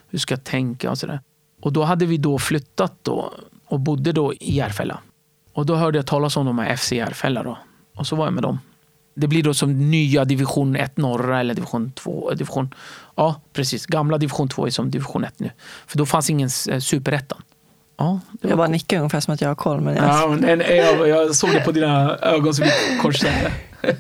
[0.08, 1.20] hur ska jag tänka och sådär.
[1.62, 3.32] Och då hade vi då flyttat då
[3.66, 5.00] och bodde då i Järfälla.
[5.52, 7.58] Och då hörde jag talas om de här FC Järfälla då.
[7.94, 8.58] Och så var jag med dem.
[9.18, 12.30] Det blir då som nya division 1 norra eller division 2.
[12.30, 12.74] Division,
[13.14, 13.86] ja, precis.
[13.86, 15.50] Gamla division 2 är som division 1 nu.
[15.86, 17.42] För då fanns ingen eh, superettan.
[17.98, 19.80] Ja, jag bara nickar ungefär som att jag har koll.
[19.80, 20.04] Men jag...
[20.04, 22.66] Ja, men jag, jag såg det på dina ögon som
[23.02, 23.52] korsade.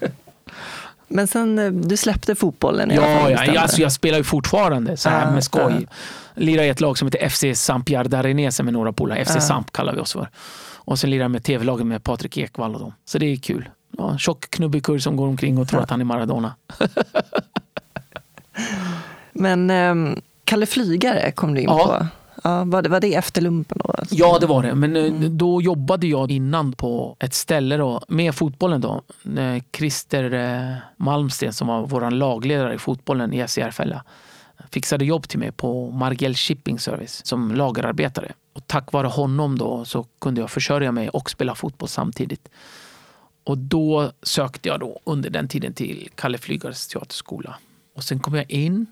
[1.08, 3.54] Men sen, eh, du släppte fotbollen i ja, alla fall?
[3.54, 5.86] Ja, alltså jag spelar ju fortfarande så här ah, med skoj.
[5.90, 5.94] Ah.
[6.34, 9.24] Lirar i ett lag som heter FC Sampierre d'Arenese med några polare.
[9.24, 9.40] FC ah.
[9.40, 10.28] Samp kallar vi oss för.
[10.74, 12.92] Och sen lirar jag med tv-laget med Patrik Ekwall och dem.
[13.04, 13.68] Så det är kul.
[13.90, 16.54] Ja, tjock knubbig kurd som går omkring och tror att han är Maradona.
[19.32, 21.86] Men um, Kalle Flygare kom du in ja.
[21.86, 22.06] på.
[22.44, 23.78] Ja, var, det, var det efter lumpen?
[23.84, 23.94] Då?
[24.10, 24.74] Ja, det var det.
[24.74, 25.38] Men eh, mm.
[25.38, 28.80] då jobbade jag innan på ett ställe då, med fotbollen.
[28.80, 29.02] då.
[29.72, 34.04] Christer eh, Malmsten som var vår lagledare i fotbollen i SC Järfälla
[34.70, 38.32] fixade jobb till mig på Margell Shipping Service som lagerarbetare.
[38.52, 42.48] Och tack vare honom då så kunde jag försörja mig och spela fotboll samtidigt.
[43.46, 47.56] Och då sökte jag då under den tiden till Kalle Flygares teaterskola.
[47.94, 48.86] Och sen kom jag in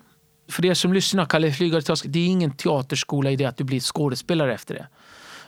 [0.49, 3.79] för er som lyssnar, Kalle Flygare det är ingen teaterskola i det att du blir
[3.79, 4.87] skådespelare efter det.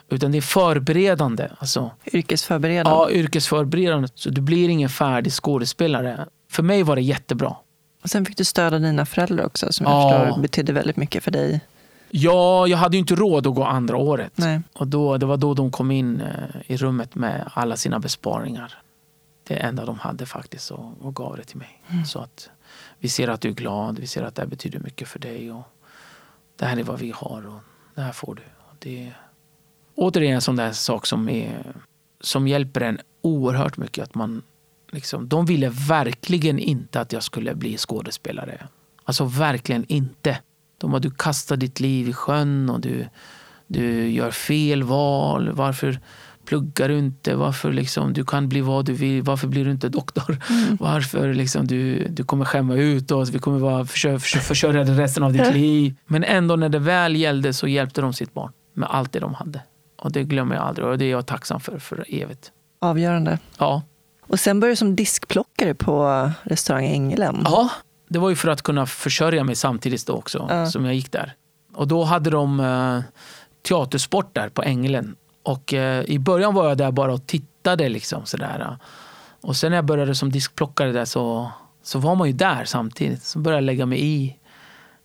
[0.10, 1.49] Utan det är förberedande.
[1.58, 2.91] Alltså, yrkesförberedande?
[2.91, 4.08] Ja, yrkesförberedande.
[4.16, 6.26] Så du blir ingen färdig skådespelare.
[6.49, 7.55] För mig var det jättebra.
[8.03, 10.26] Och sen fick du stöd av dina föräldrar också, som jag ja.
[10.26, 11.62] förstår betydde väldigt mycket för dig.
[12.10, 14.32] Ja, jag hade ju inte råd att gå andra året.
[14.36, 14.62] Nej.
[14.74, 18.74] Och då, det var då de kom in eh, i rummet med alla sina besparingar.
[19.47, 21.83] Det enda de hade faktiskt och, och gav det till mig.
[21.87, 22.05] Mm.
[22.05, 22.49] Så att
[22.99, 25.51] vi ser att du är glad, vi ser att det här betyder mycket för dig.
[25.51, 25.63] Och
[26.55, 27.59] det här är vad vi har och
[27.95, 28.41] det här får du.
[28.79, 29.17] Det är
[29.95, 31.75] återigen en sån där sak som, är,
[32.21, 34.03] som hjälper en oerhört mycket.
[34.03, 34.43] Att man
[34.91, 38.67] liksom, de ville verkligen inte att jag skulle bli skådespelare.
[39.03, 40.39] Alltså verkligen inte.
[40.77, 43.07] De bara, du kastar ditt liv i sjön och du,
[43.67, 45.51] du gör fel val.
[45.51, 45.99] Varför
[46.47, 47.35] pluggar du inte?
[47.35, 49.23] Varför liksom, du kan bli vad du vill.
[49.23, 50.37] Varför blir du inte doktor?
[50.49, 50.77] Mm.
[50.79, 53.29] Varför liksom, du, du kommer skämma ut oss.
[53.29, 55.95] Vi kommer vara försö, försö, försörja dig resten av ditt liv.
[56.05, 59.33] Men ändå när det väl gällde så hjälpte de sitt barn med allt det de
[59.33, 59.61] hade.
[60.01, 62.51] Och det glömmer jag aldrig och det är jag tacksam för för evigt.
[62.81, 63.39] Avgörande.
[63.57, 63.81] Ja.
[64.27, 67.41] Och sen började du som diskplockare på restaurang Ängelen.
[67.45, 67.69] Ja,
[68.09, 70.65] det var ju för att kunna försörja mig samtidigt då också ja.
[70.65, 71.33] som jag gick där.
[71.73, 73.01] Och då hade de uh,
[73.67, 75.15] teatersport där på Ängelen.
[75.47, 78.77] Och uh, i början var jag där bara och tittade liksom sådär.
[79.41, 81.51] Och sen när jag började som diskplockare där så,
[81.83, 83.23] så var man ju där samtidigt.
[83.23, 84.37] Så började jag lägga mig i.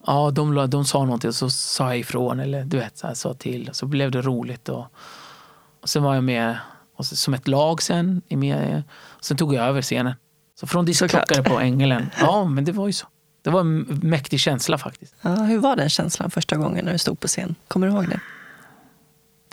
[0.05, 3.13] Ja, de, de sa någonting och så sa jag ifrån eller du vet, så här,
[3.13, 3.69] sa till.
[3.73, 4.69] Så blev det roligt.
[4.69, 4.85] Och,
[5.81, 6.57] och sen var jag med
[6.97, 8.21] och så, som ett lag sen.
[8.27, 8.83] I med,
[9.21, 10.13] sen tog jag över scenen.
[10.59, 12.09] Så från diskplockare på Ängelen.
[12.19, 13.07] Ja, men det var ju så.
[13.41, 15.15] Det var en mäktig känsla faktiskt.
[15.21, 17.55] Ja, hur var den känslan första gången när du stod på scen?
[17.67, 18.19] Kommer du ihåg det?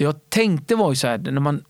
[0.01, 1.65] Det jag tänkte var ju så här, när man,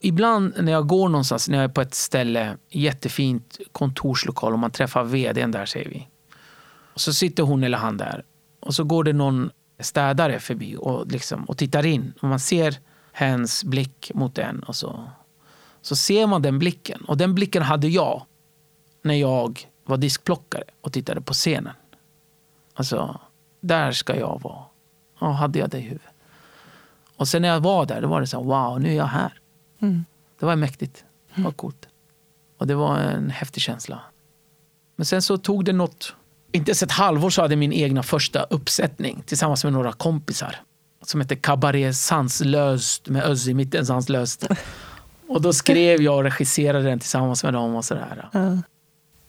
[0.00, 4.70] ibland när jag går någonstans, när jag är på ett ställe, jättefint kontorslokal och man
[4.70, 6.08] träffar vdn där säger vi.
[6.94, 8.24] Och så sitter hon eller han där
[8.60, 12.12] och så går det någon städare förbi och, liksom, och tittar in.
[12.20, 12.78] Och man ser
[13.12, 15.04] hens blick mot en och så,
[15.82, 17.04] så ser man den blicken.
[17.04, 18.22] Och den blicken hade jag
[19.02, 21.74] när jag var diskplockare och tittade på scenen.
[22.74, 23.20] Alltså,
[23.60, 24.64] där ska jag vara.
[25.20, 26.13] Ja, hade jag det i huvudet.
[27.16, 29.06] Och sen när jag var där, då var det så här, wow, nu är jag
[29.06, 29.32] här.
[29.82, 30.04] Mm.
[30.40, 31.04] Det var mäktigt.
[31.34, 31.88] Det var coolt.
[32.58, 34.00] Och det var en häftig känsla.
[34.96, 36.14] Men sen så tog det något,
[36.52, 40.56] inte ens ett halvår så hade min egna första uppsättning tillsammans med några kompisar.
[41.04, 44.46] Som hette Cabaret Sanslöst med Özz i mitten, Sanslöst.
[45.28, 48.28] Och då skrev jag och regisserade den tillsammans med dem och sådär.
[48.34, 48.62] Mm.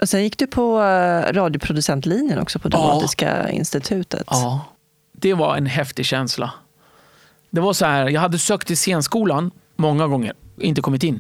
[0.01, 3.49] Och sen gick du på eh, radioproducentlinjen också på Dramatiska ja.
[3.49, 4.23] institutet.
[4.27, 4.65] Ja,
[5.11, 6.53] det var en häftig känsla.
[7.55, 11.19] Det var så här, jag hade sökt till scenskolan många gånger, inte kommit in.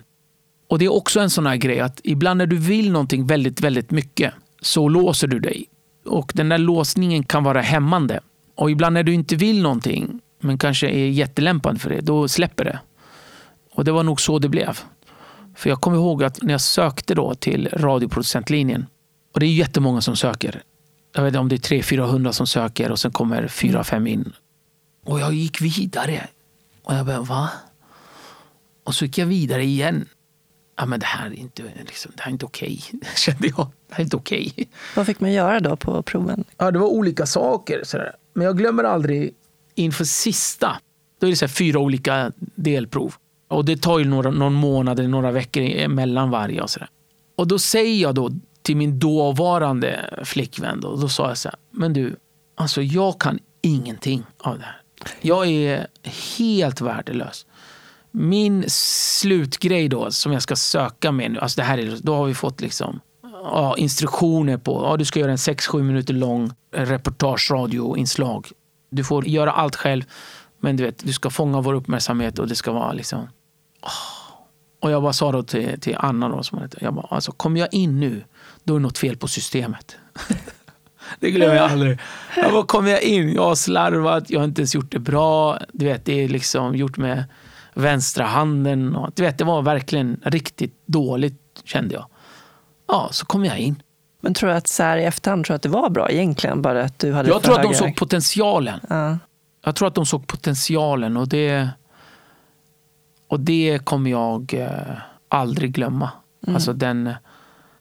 [0.69, 3.61] Och det är också en sån här grej att ibland när du vill någonting väldigt,
[3.61, 5.65] väldigt mycket så låser du dig.
[6.05, 8.19] Och den där låsningen kan vara hämmande.
[8.55, 12.65] Och ibland när du inte vill någonting men kanske är jättelämpad för det, då släpper
[12.65, 12.79] det.
[13.71, 14.79] Och det var nog så det blev.
[15.55, 18.85] För jag kommer ihåg att när jag sökte då till radioproducentlinjen,
[19.33, 20.61] och det är jättemånga som söker.
[21.15, 24.33] Jag vet inte om det är 300-400 som söker och sen kommer 4-5 in.
[25.05, 26.27] Och jag gick vidare.
[26.83, 27.49] Och jag bara, va?
[28.83, 30.05] Och så gick jag vidare igen.
[30.77, 32.81] Ja, men det här är inte, liksom, inte okej,
[33.15, 33.67] kände jag.
[33.87, 34.69] Det här är inte okej.
[34.95, 36.43] Vad fick man göra då på proven?
[36.57, 37.81] Ja, det var olika saker.
[37.83, 38.15] Sådär.
[38.33, 39.33] Men jag glömmer aldrig
[39.75, 40.77] inför sista.
[41.19, 43.13] Då är det så fyra olika delprov.
[43.47, 46.61] Och det tar ju några, någon månad eller några veckor mellan varje.
[46.61, 46.89] Och, så där.
[47.35, 48.31] och då säger jag då
[48.61, 52.15] till min dåvarande flickvän, då, då sa jag så här, men du,
[52.55, 54.81] alltså jag kan ingenting av det här.
[55.21, 55.87] Jag är
[56.37, 57.45] helt värdelös.
[58.11, 62.25] Min slutgrej då, som jag ska söka med nu, alltså det här är, då har
[62.25, 62.99] vi fått liksom
[63.43, 68.47] ja, instruktioner på, ja, du ska göra en 6-7 minuter lång reportageradioinslag.
[68.89, 70.03] Du får göra allt själv.
[70.59, 73.19] Men du vet, du ska fånga vår uppmärksamhet och det ska vara liksom...
[73.81, 74.15] Oh.
[74.81, 77.59] Och jag bara sa då till, till Anna, då, som heter, jag bara, alltså, kommer
[77.59, 78.23] jag in nu,
[78.63, 79.95] då är det något fel på systemet.
[81.19, 81.99] det glömmer jag aldrig.
[82.35, 85.59] Jag bara, kommer jag in, jag har slarvat, jag har inte ens gjort det bra.
[85.73, 87.23] Du vet, det är liksom gjort med
[87.73, 88.95] vänstra handen.
[88.95, 92.05] Och, du vet, det var verkligen riktigt dåligt, kände jag.
[92.87, 93.81] Ja, så kom jag in.
[94.21, 96.61] Men tror du att så här i efterhand tror du att det var bra egentligen?
[96.61, 98.79] Bara att du hade jag tror att de såg potentialen.
[98.89, 99.17] Ja.
[99.65, 101.69] Jag tror att de såg potentialen och det,
[103.27, 104.97] och det kommer jag eh,
[105.29, 106.11] aldrig glömma.
[106.47, 106.55] Mm.
[106.55, 107.13] Alltså den,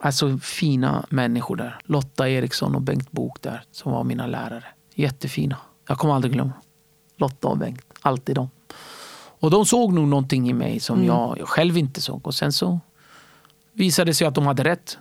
[0.04, 1.78] alltså fina människor där.
[1.84, 4.64] Lotta Eriksson och Bengt Bok där som var mina lärare.
[4.94, 5.56] Jättefina.
[5.88, 6.52] Jag kommer aldrig glömma.
[7.16, 8.50] Lotta och Bengt, alltid de.
[9.40, 11.06] Och de såg nog någonting i mig som mm.
[11.06, 12.26] jag, jag själv inte såg.
[12.26, 12.80] Och sen så
[13.72, 14.98] visade det sig att de hade rätt.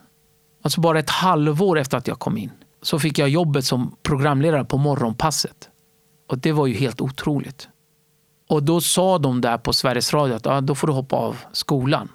[0.62, 2.51] Alltså bara ett halvår efter att jag kom in
[2.82, 5.70] så fick jag jobbet som programledare på Morgonpasset.
[6.30, 7.68] Och det var ju helt otroligt.
[8.49, 11.38] Och då sa de där på Sveriges Radio att ah, då får du hoppa av
[11.51, 12.10] skolan.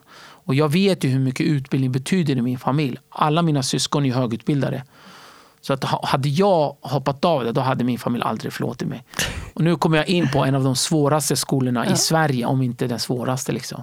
[0.48, 2.98] Och jag vet ju hur mycket utbildning betyder i min familj.
[3.08, 4.84] Alla mina syskon är högutbildade.
[5.60, 9.04] Så att hade jag hoppat av det, då hade min familj aldrig förlåtit mig.
[9.54, 11.92] Och nu kommer jag in på en av de svåraste skolorna ja.
[11.92, 13.52] i Sverige, om inte den svåraste.
[13.52, 13.82] Liksom.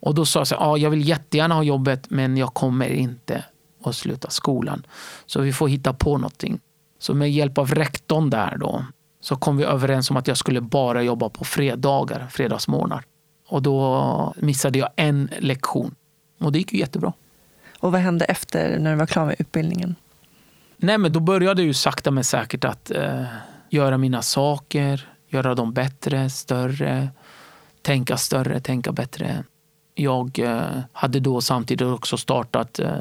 [0.00, 2.88] Och då sa jag så här, ja, jag vill jättegärna ha jobbet men jag kommer
[2.88, 3.44] inte
[3.84, 4.86] att sluta skolan.
[5.26, 6.60] Så vi får hitta på någonting.
[6.98, 8.84] Så med hjälp av rektorn där då
[9.20, 13.04] så kom vi överens om att jag skulle bara jobba på fredagar, fredagsmorgnar.
[13.50, 15.94] Och då missade jag en lektion.
[16.38, 17.12] Och det gick ju jättebra.
[17.78, 19.94] Och vad hände efter när du var klar med utbildningen?
[20.76, 23.24] Nej, men då började jag ju sakta men säkert att eh,
[23.70, 27.08] göra mina saker, göra dem bättre, större,
[27.82, 29.44] tänka större, tänka bättre.
[29.94, 32.92] Jag eh, hade då samtidigt också startat eh,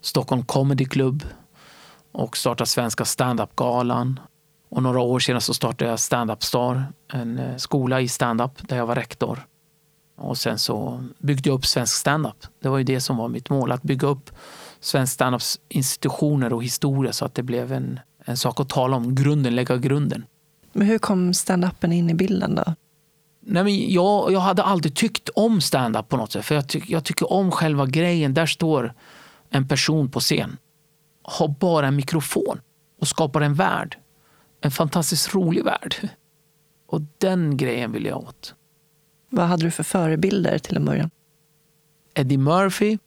[0.00, 1.24] Stockholm Comedy Club
[2.12, 4.20] och startat Svenska standup-galan.
[4.68, 8.76] Och några år senare så startade jag Stand-Up Star, en eh, skola i stand-up där
[8.76, 9.46] jag var rektor.
[10.16, 12.46] Och sen så byggde jag upp svensk stand-up.
[12.62, 14.30] Det var ju det som var mitt mål, att bygga upp
[14.80, 19.14] svensk stand-ups institutioner och historia så att det blev en, en sak att tala om,
[19.14, 20.24] grunden, lägga grunden.
[20.72, 22.74] Men hur kom stand-upen in i bilden då?
[23.40, 26.44] Nej, men jag, jag hade alltid tyckt om stand-up på något sätt.
[26.44, 28.34] För jag, ty, jag tycker om själva grejen.
[28.34, 28.94] Där står
[29.50, 30.56] en person på scen,
[31.22, 32.60] har bara en mikrofon
[33.00, 33.98] och skapar en värld.
[34.60, 36.10] En fantastiskt rolig värld.
[36.86, 38.54] Och den grejen vill jag åt.
[39.36, 41.10] Vad hade du för förebilder till en början?
[42.14, 42.98] Eddie Murphy,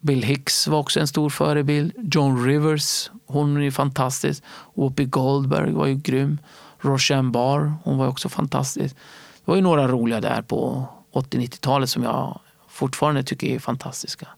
[0.00, 1.92] Bill Hicks var också en stor förebild.
[2.14, 4.42] John Rivers, hon är fantastisk.
[4.74, 6.38] Whoopi Goldberg var ju grym.
[6.80, 8.94] Roseanne Barr, hon var också fantastisk.
[8.94, 14.28] Det var ju några roliga där på 80-90-talet som jag fortfarande tycker är fantastiska.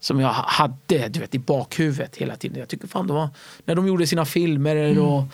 [0.00, 2.58] Som jag hade du vet, i bakhuvudet hela tiden.
[2.58, 3.28] Jag tycker fan var
[3.64, 5.02] när de gjorde sina filmer mm.
[5.02, 5.24] och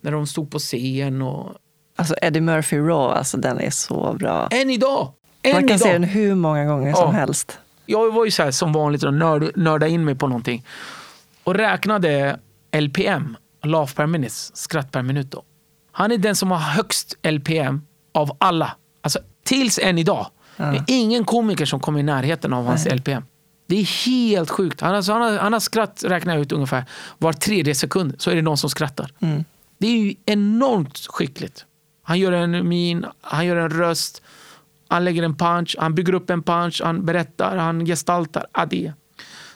[0.00, 1.22] när de stod på scen.
[1.22, 1.52] Och...
[1.96, 4.48] Alltså Eddie Murphy Raw, alltså den är så bra.
[4.50, 5.12] Än idag!
[5.42, 5.80] Än Man kan idag.
[5.80, 6.96] se den hur många gånger ja.
[6.96, 7.58] som helst.
[7.86, 10.64] Jag var ju så här, som vanligt och nörd, nörda in mig på någonting.
[11.44, 12.38] Och räknade
[12.72, 15.30] LPM, laugh per minute, skratt per minut.
[15.30, 15.42] Då.
[15.92, 18.76] Han är den som har högst LPM av alla.
[19.00, 20.26] Alltså tills än idag.
[20.56, 20.64] Ja.
[20.64, 22.96] Det är ingen komiker som kommer i närheten av hans Nej.
[22.96, 23.24] LPM.
[23.66, 24.80] Det är helt sjukt.
[24.80, 26.84] Han, alltså, han, har, han har skratt, räknar ut, ungefär
[27.18, 29.12] var tredje sekund så är det någon som skrattar.
[29.20, 29.44] Mm.
[29.78, 31.64] Det är ju enormt skickligt.
[32.04, 34.22] Han gör en min, han gör en röst,
[34.88, 38.46] han lägger en punch, han bygger upp en punch, han berättar, han gestaltar.
[38.70, 38.92] Det.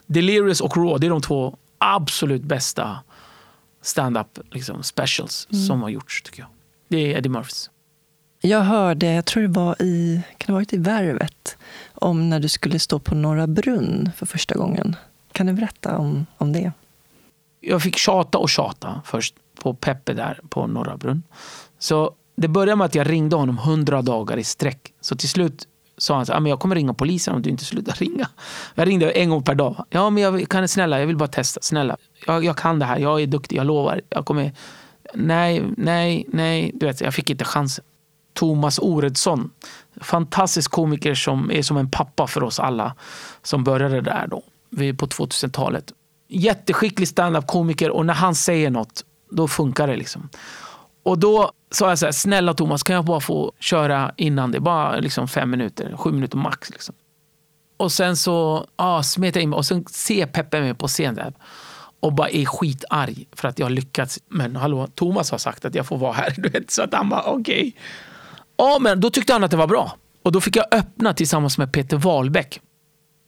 [0.06, 2.98] Delirious och Raw, det är de två absolut bästa
[3.82, 5.64] stand-up liksom, specials mm.
[5.64, 6.48] som har gjorts tycker jag.
[6.88, 7.70] Det är Eddie Murphys.
[8.40, 11.56] Jag hörde, jag tror det var i, kan det varit i Värvet,
[11.94, 14.96] om när du skulle stå på Norra Brunn för första gången.
[15.32, 16.72] Kan du berätta om, om det?
[17.60, 21.22] Jag fick tjata och tjata först på Peppe där på Norra Brunn.
[21.78, 24.92] Så det började med att jag ringde honom hundra dagar i sträck.
[25.00, 25.66] Så till slut
[25.96, 28.28] sa han att ah, jag kommer ringa polisen om du inte slutar ringa.
[28.74, 29.84] Jag ringde en gång per dag.
[29.90, 31.60] Ja, men jag kan snälla, jag vill bara testa.
[31.62, 32.98] Snälla, jag, jag kan det här.
[32.98, 34.00] Jag är duktig, jag lovar.
[34.08, 34.52] Jag kommer...
[35.14, 36.72] Nej, nej, nej.
[36.74, 37.84] Du vet, jag fick inte chansen.
[38.34, 39.50] Thomas Oredsson,
[40.00, 42.94] fantastisk komiker som är som en pappa för oss alla
[43.42, 45.92] som började där då, på 2000-talet.
[46.28, 49.96] Jätteskicklig standup-komiker och när han säger något, då funkar det.
[49.96, 50.28] liksom.
[51.08, 54.60] Och då sa jag så här, snälla Thomas, kan jag bara få köra innan det?
[54.60, 56.70] Bara liksom fem minuter, sju minuter max.
[56.70, 56.94] Liksom.
[57.76, 61.34] Och sen så ah, smet jag in och sen ser Peppe mig på scen där
[62.00, 64.18] och bara är skitarg för att jag har lyckats.
[64.28, 66.34] Men hallå, Thomas har sagt att jag får vara här.
[66.36, 67.58] Du vet, så att han bara, okej.
[67.58, 67.72] Okay.
[68.56, 69.96] Ja, men då tyckte han att det var bra.
[70.22, 72.60] Och då fick jag öppna tillsammans med Peter Wahlbeck.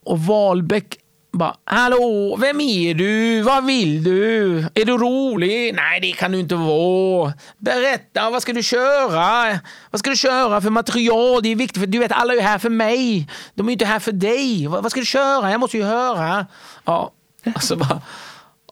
[0.05, 0.97] Och Wahlbeck
[1.33, 3.43] bara, hallå, vem är du?
[3.43, 4.59] Vad vill du?
[4.59, 5.75] Är du rolig?
[5.75, 7.33] Nej, det kan du inte vara.
[7.59, 9.59] Berätta, vad ska du köra?
[9.91, 11.43] Vad ska du köra för material?
[11.43, 13.29] Det är viktigt, för du vet, alla är här för mig.
[13.55, 14.67] De är inte här för dig.
[14.67, 15.51] Vad, vad ska du köra?
[15.51, 16.47] Jag måste ju höra.
[16.85, 17.13] Ja,
[17.55, 18.03] och så, bara,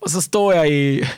[0.01, 1.11] och så står jag i,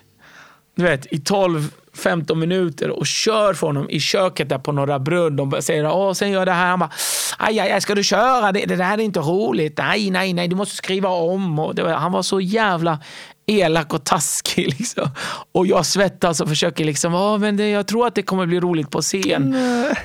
[0.77, 4.99] du vet, i 12 15 minuter och kör för honom i köket där på Norra
[4.99, 5.37] Brunn.
[5.37, 6.67] De säger Åh, sen gör det här.
[6.67, 6.91] Han bara,
[7.39, 8.53] aj, aj, ska du köra?
[8.53, 9.79] Det, det där är inte roligt.
[9.79, 11.57] Nej, nej, nej, du måste skriva om.
[11.57, 12.99] Var, han var så jävla
[13.47, 14.67] elak och taskig.
[14.79, 15.09] Liksom.
[15.53, 18.61] Och jag svettas och försöker liksom, Åh, men det, jag tror att det kommer bli
[18.61, 19.57] roligt på scen.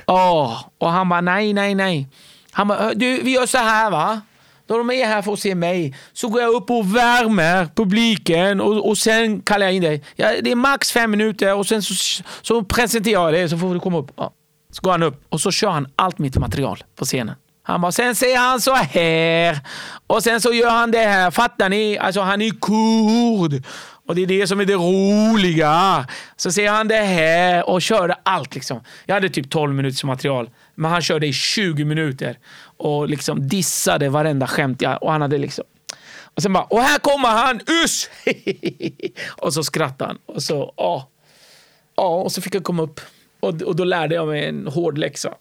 [0.05, 2.07] Åh, och han bara, nej, nej, nej.
[2.51, 4.21] Han bara, du, vi gör så här va.
[4.67, 8.61] Då de är här för att se mig så går jag upp och värmer publiken
[8.61, 10.03] och, och sen kallar jag in dig.
[10.15, 13.73] Ja, det är max fem minuter och sen så, så presenterar jag dig så får
[13.73, 14.11] du komma upp.
[14.15, 14.33] Ja.
[14.71, 17.35] Så går han upp och så kör han allt mitt material på scenen.
[17.63, 19.59] Han bara, sen säger han så här
[20.07, 21.31] och sen så gör han det här.
[21.31, 21.97] Fattar ni?
[21.97, 23.63] Alltså han är kurd.
[24.07, 26.07] Och det är det som är det roliga.
[26.35, 28.81] Så säger han det här och körde allt liksom.
[29.05, 30.49] Jag hade typ 12 minuters material.
[30.75, 32.37] Men han körde i 20 minuter
[32.77, 34.81] och liksom dissade varenda skämt.
[34.81, 35.63] Jag, och han hade liksom...
[36.35, 38.09] Och sen bara, och här kommer han, us!
[39.29, 40.17] och så skrattade han.
[40.25, 41.09] Och så, ja.
[41.95, 43.01] Ja, och så fick jag komma upp.
[43.39, 45.33] Och, och då lärde jag mig en hård läxa.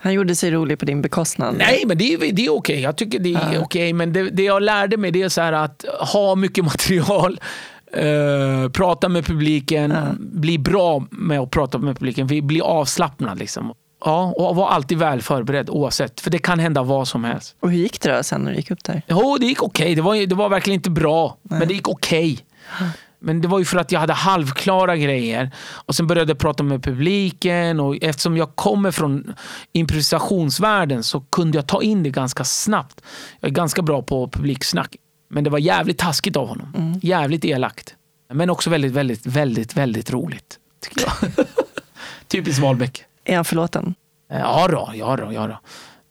[0.00, 1.54] Han gjorde sig rolig på din bekostnad?
[1.58, 2.50] Nej, men det är, det är okej.
[2.50, 2.80] Okay.
[2.80, 3.48] Jag tycker det är ja.
[3.48, 3.60] okej.
[3.60, 3.92] Okay.
[3.92, 7.40] Men det, det, jag lärde mig det är så att ha mycket material,
[7.96, 10.02] uh, prata med publiken, ja.
[10.18, 13.38] bli bra med att prata med publiken, bli avslappnad.
[13.38, 13.72] Liksom.
[14.04, 16.20] Ja, och var alltid väl förberedd oavsett.
[16.20, 17.56] För det kan hända vad som helst.
[17.60, 19.02] Och hur gick det då sen när du gick upp där?
[19.08, 19.84] Jo, det gick okej.
[19.84, 19.94] Okay.
[19.94, 21.58] Det, var, det var verkligen inte bra, Nej.
[21.58, 22.32] men det gick okej.
[22.32, 22.88] Okay.
[23.18, 25.50] Men det var ju för att jag hade halvklara grejer.
[25.86, 29.34] Och sen började jag prata med publiken och eftersom jag kommer från
[29.72, 33.00] improvisationsvärlden så kunde jag ta in det ganska snabbt.
[33.40, 34.96] Jag är ganska bra på publiksnack.
[35.28, 36.72] Men det var jävligt taskigt av honom.
[36.76, 37.00] Mm.
[37.02, 37.94] Jävligt elakt.
[38.28, 40.58] Men också väldigt, väldigt, väldigt, väldigt roligt.
[40.80, 41.46] Tycker jag.
[42.28, 43.04] Typiskt Wahlbeck.
[43.24, 43.94] Är han förlåten?
[44.28, 45.60] Ja då, ja då, ja då.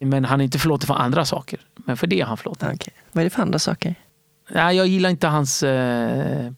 [0.06, 1.60] Men han är inte förlåten för andra saker.
[1.74, 2.74] Men för det är han förlåten.
[2.74, 2.94] Okay.
[3.12, 3.94] Vad är det för andra saker?
[4.50, 6.52] Nej, jag gillar inte hans eh,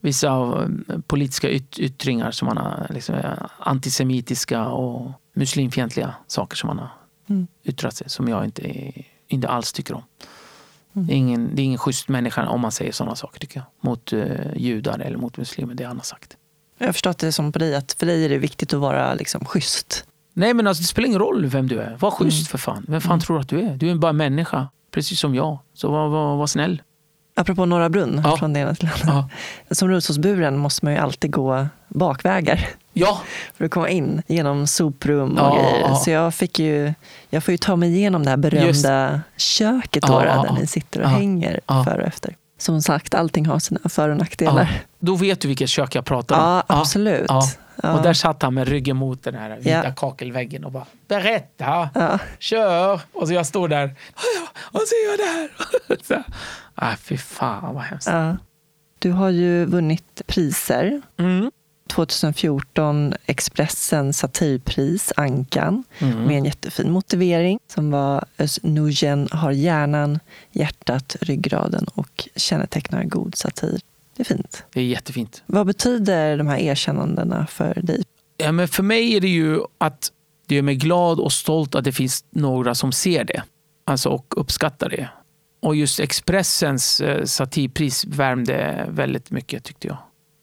[0.00, 6.68] vissa eh, politiska yt yttringar som han har, liksom, eh, antisemitiska och muslimfientliga saker som
[6.68, 6.90] han har
[7.28, 7.46] mm.
[7.64, 8.92] yttrat sig som jag inte,
[9.28, 10.02] inte alls tycker om.
[10.96, 11.06] Mm.
[11.06, 13.90] Det, är ingen, det är ingen schysst människa om man säger sådana saker tycker jag.
[13.90, 16.36] Mot uh, judar eller mot muslimer, det han har sagt.
[16.78, 19.14] Jag har förstått det som på dig, att för dig är det viktigt att vara
[19.14, 20.04] liksom schysst.
[20.34, 21.96] Nej men alltså, det spelar ingen roll vem du är.
[22.00, 22.46] Var schysst mm.
[22.46, 22.84] för fan.
[22.88, 23.20] Vem fan mm.
[23.20, 23.76] tror att du är?
[23.76, 24.68] Du är bara en människa.
[24.90, 25.58] Precis som jag.
[25.74, 26.82] Så var, var, var snäll.
[27.34, 28.36] Apropå Norra Brunn, ja.
[28.36, 29.28] från det ena till det andra.
[29.68, 29.74] Ja.
[29.74, 32.68] Som rullstolsburen måste man ju alltid gå bakvägar.
[32.98, 33.20] Ja.
[33.54, 35.94] För att komma in genom soprum och ja, grejer.
[35.94, 36.94] Så jag, fick ju,
[37.30, 39.40] jag får ju ta mig igenom det här berömda Just.
[39.56, 42.36] köket då, ja, där ni sitter och hänger före och efter.
[42.58, 44.82] Som sagt, allting har sina för och nackdelar.
[44.98, 46.42] Då vet du vilket kök jag pratar om.
[46.42, 47.30] Ja, absolut.
[47.76, 49.92] Och där satt han med ryggen mot den här vita ja.
[49.96, 52.18] kakelväggen och bara berätta, ja.
[52.38, 53.00] kör.
[53.12, 53.94] Och så jag står där
[54.56, 56.24] och så gör jag det här.
[56.74, 58.08] Ah, fy fan vad hemskt.
[58.08, 58.36] Ja.
[58.98, 61.02] Du har ju vunnit priser.
[61.18, 61.50] Mm.
[61.86, 66.22] 2014 Expressen satirpris, Ankan, mm.
[66.22, 68.58] med en jättefin motivering som var Özz
[69.30, 70.18] har hjärnan,
[70.52, 73.80] hjärtat, ryggraden och kännetecknar god satir.
[74.16, 74.64] Det är fint.
[74.72, 75.42] Det är jättefint.
[75.46, 78.02] Vad betyder de här erkännandena för dig?
[78.36, 80.12] Ja, men för mig är det ju att
[80.46, 83.42] det gör mig glad och stolt att det finns några som ser det
[83.84, 85.08] alltså, och uppskattar det.
[85.60, 89.96] Och just Expressens eh, satirpris värmde väldigt mycket tyckte jag.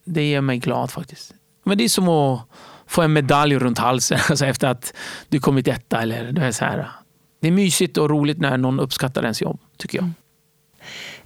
[0.03, 1.33] Det gör mig glad faktiskt.
[1.63, 2.41] Men det är som att
[2.87, 4.93] få en medalj runt halsen alltså efter att
[5.29, 6.01] du kommit etta.
[6.01, 6.89] Eller, det, är så här.
[7.39, 10.03] det är mysigt och roligt när någon uppskattar ens jobb, tycker jag.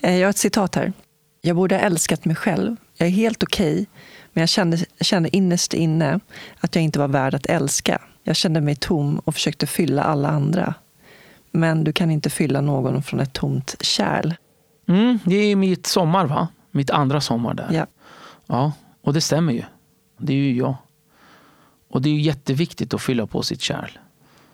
[0.02, 0.20] Mm.
[0.20, 0.94] Jag har ett citat här.
[1.42, 2.76] Jag borde ha älskat mig själv.
[2.98, 3.86] Jag är helt okej, okay,
[4.34, 6.20] men jag kände, kände innerst inne
[6.60, 8.02] att jag inte var värd att älska.
[8.24, 10.74] Jag kände mig tom och försökte fylla alla andra.
[11.52, 14.34] Men du kan inte fylla någon från ett tomt kärl.
[14.88, 16.48] Mm, det är mitt sommar, va?
[16.72, 17.68] Mitt andra sommar där.
[17.72, 17.86] Ja
[18.48, 18.72] ja,
[19.02, 19.64] och det stämmer ju.
[20.18, 20.76] Det är ju jag.
[21.90, 23.90] Och det är ju jätteviktigt att fylla på sitt kärl.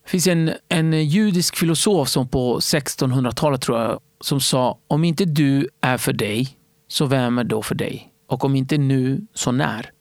[0.03, 5.25] Det finns en, en judisk filosof som på 1600-talet tror jag som sa om inte
[5.25, 8.09] du är för dig, så vem är då för dig?
[8.27, 9.91] Och om inte nu, så när?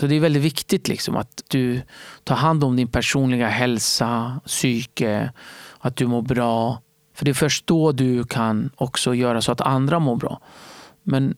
[0.00, 1.82] Så det är väldigt viktigt liksom att du
[2.24, 5.32] tar hand om din personliga hälsa, psyke,
[5.78, 6.82] att du mår bra.
[7.14, 10.40] För det är först då du kan också göra så att andra mår bra.
[11.02, 11.36] Men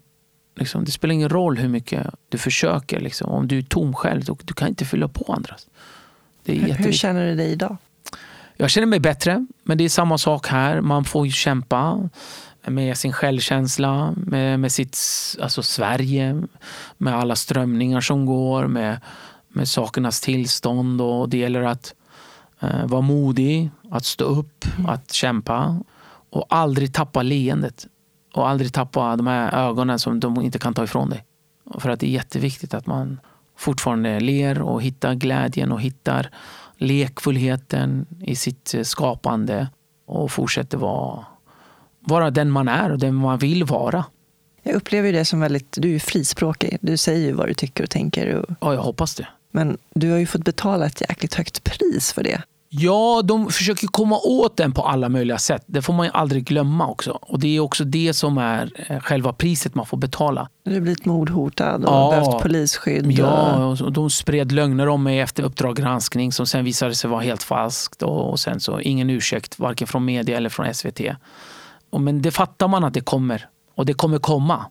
[0.61, 3.01] liksom, det spelar ingen roll hur mycket du försöker.
[3.01, 3.31] Liksom.
[3.31, 5.67] Om du är tom själv, då, du kan inte fylla på andras.
[6.45, 7.77] Hur, hur känner du dig idag?
[8.57, 10.81] Jag känner mig bättre, men det är samma sak här.
[10.81, 12.09] Man får kämpa
[12.67, 14.99] med sin självkänsla, med, med sitt
[15.43, 16.43] alltså Sverige,
[16.99, 19.01] med alla strömningar som går, med,
[19.49, 21.01] med sakernas tillstånd.
[21.01, 21.95] Och det gäller att
[22.61, 24.91] eh, vara modig, att stå upp, mm.
[24.91, 25.83] att kämpa
[26.31, 27.87] och aldrig tappa leendet.
[28.35, 31.25] Och aldrig tappa de här ögonen som de inte kan ta ifrån dig.
[31.79, 33.21] För att det är jätteviktigt att man
[33.57, 36.31] fortfarande ler och hittar glädjen och hittar
[36.77, 39.69] lekfullheten i sitt skapande
[40.07, 41.25] och fortsätter vara,
[42.01, 44.05] vara den man är och den man vill vara.
[44.63, 46.79] Jag upplever det som väldigt, du är frispråkig.
[46.81, 48.35] Du säger ju vad du tycker och tänker.
[48.35, 48.47] Och...
[48.61, 49.29] Ja, jag hoppas det.
[49.51, 52.43] Men du har ju fått betala ett jäkligt högt pris för det.
[52.73, 55.63] Ja, de försöker komma åt den på alla möjliga sätt.
[55.67, 57.11] Det får man ju aldrig glömma också.
[57.11, 60.49] Och det är också det som är eh, själva priset man får betala.
[60.65, 63.13] Du har blivit mordhotad och ja, behövt polisskydd.
[63.13, 67.21] Ja, och de spred lögner om mig efter Uppdrag granskning som sen visade sig vara
[67.21, 68.03] helt falskt.
[68.03, 71.01] Och sen så ingen ursäkt, varken från media eller från SVT.
[71.99, 73.49] Men det fattar man att det kommer.
[73.75, 74.67] Och det kommer komma.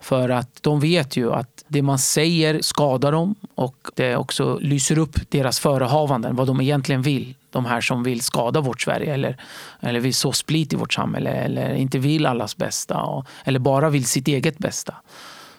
[0.00, 4.98] För att de vet ju att det man säger skadar dem och det också lyser
[4.98, 7.34] upp deras förehavanden, vad de egentligen vill.
[7.50, 9.36] De här som vill skada vårt Sverige eller,
[9.80, 13.90] eller vill så split i vårt samhälle eller inte vill allas bästa och, eller bara
[13.90, 14.94] vill sitt eget bästa.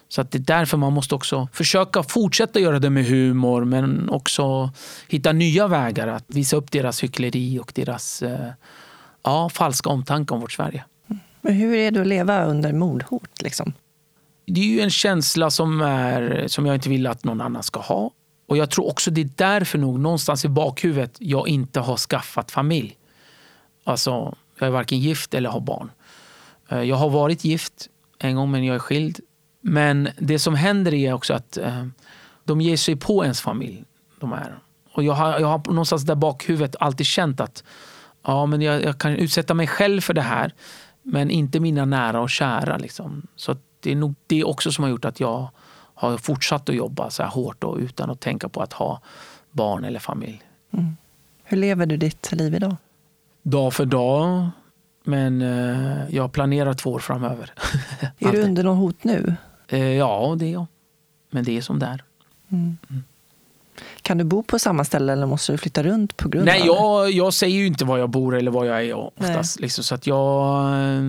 [0.08, 4.10] Så att det är därför man måste också försöka fortsätta göra det med humor men
[4.10, 4.70] också
[5.08, 8.50] hitta nya vägar att visa upp deras hyckleri och deras eh,
[9.22, 10.84] ja, falska omtanke om vårt Sverige.
[11.40, 13.42] Men hur är det att leva under mordhot?
[13.42, 13.72] Liksom?
[14.52, 17.80] Det är ju en känsla som, är, som jag inte vill att någon annan ska
[17.80, 18.10] ha.
[18.46, 22.50] Och jag tror också det är därför nog någonstans i bakhuvudet jag inte har skaffat
[22.50, 22.96] familj.
[23.84, 25.90] Alltså, jag är varken gift eller har barn.
[26.68, 27.88] Eh, jag har varit gift
[28.18, 29.20] en gång men jag är skild.
[29.60, 31.86] Men det som händer är också att eh,
[32.44, 33.84] de ger sig på ens familj.
[34.20, 34.58] De här.
[34.92, 37.64] Och jag har, jag har någonstans där bakhuvudet alltid känt att
[38.22, 40.54] ja, men jag, jag kan utsätta mig själv för det här
[41.02, 42.78] men inte mina nära och kära.
[42.78, 43.26] Liksom.
[43.36, 45.48] Så det är nog det också som har gjort att jag
[45.94, 49.00] har fortsatt att jobba så här hårt och utan att tänka på att ha
[49.50, 50.42] barn eller familj.
[50.70, 50.96] Mm.
[51.44, 52.76] Hur lever du ditt liv idag?
[53.42, 54.50] Dag för dag.
[55.04, 57.52] Men eh, jag planerar två år framöver.
[58.18, 59.34] är du under något hot nu?
[59.72, 60.66] Eh, ja, det är jag.
[61.30, 62.04] Men det är som det är.
[62.48, 62.76] Mm.
[62.90, 63.02] Mm.
[64.02, 66.66] Kan du bo på samma ställe eller måste du flytta runt på grund Nej, av
[66.66, 69.60] jag, jag säger ju inte var jag bor eller var jag är oftast.
[69.60, 71.02] Liksom, så att jag, eh,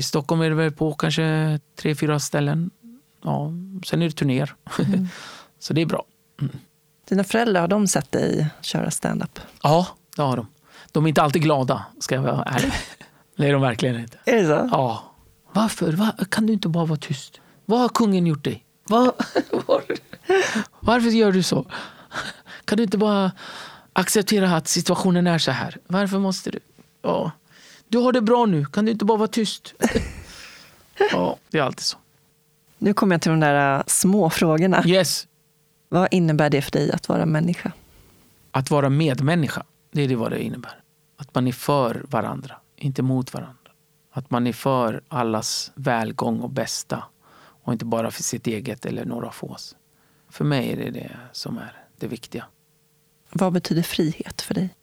[0.00, 2.70] I Stockholm är det väl på kanske tre, fyra ställen.
[3.24, 3.52] Ja,
[3.86, 4.54] sen är det turnéer.
[4.78, 5.08] Mm.
[5.58, 6.04] så det är bra.
[6.40, 6.58] Mm.
[7.08, 9.40] Dina föräldrar, har de sett dig köra stand-up?
[9.62, 9.86] Ja,
[10.16, 10.46] det har de.
[10.92, 12.72] De är inte alltid glada, ska jag vara ärlig.
[13.36, 14.18] det är de verkligen inte.
[14.24, 14.68] Är det så?
[14.72, 15.04] Ja.
[15.52, 15.92] Varför?
[15.92, 16.12] Va?
[16.30, 17.40] Kan du inte bara vara tyst?
[17.64, 18.64] Vad har kungen gjort dig?
[18.88, 19.12] Va?
[20.80, 21.66] Varför gör du så?
[22.64, 23.32] Kan du inte bara
[23.92, 25.78] acceptera att situationen är så här?
[25.86, 26.58] Varför måste du?
[27.02, 27.32] Ja.
[27.90, 29.74] Du har det bra nu, kan du inte bara vara tyst?
[31.12, 31.98] ja, det är alltid så.
[32.78, 34.82] Nu kommer jag till de där äh, små frågorna.
[34.86, 35.26] Yes.
[35.88, 37.72] Vad innebär det för dig att vara människa?
[38.50, 40.80] Att vara medmänniska, det är det vad det innebär.
[41.16, 43.70] Att man är för varandra, inte mot varandra.
[44.12, 47.04] Att man är för allas välgång och bästa
[47.62, 49.76] och inte bara för sitt eget eller några fås.
[50.28, 52.44] För mig är det det som är det viktiga.
[53.30, 54.74] Vad betyder frihet för dig?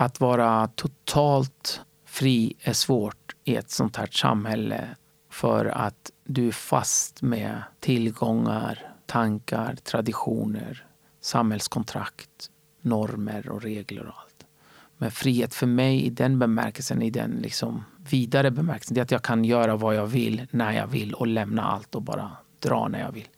[0.00, 4.88] Att vara totalt fri är svårt i ett sånt här samhälle
[5.30, 10.86] för att du är fast med tillgångar, tankar, traditioner,
[11.20, 14.46] samhällskontrakt, normer och regler och allt.
[14.98, 19.10] Men frihet för mig i den bemärkelsen, i den liksom vidare bemärkelsen, det är att
[19.10, 22.88] jag kan göra vad jag vill, när jag vill och lämna allt och bara dra
[22.88, 23.28] när jag vill.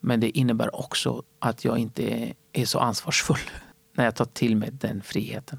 [0.00, 3.50] Men det innebär också att jag inte är så ansvarsfull
[3.94, 5.58] när jag tar till mig den friheten.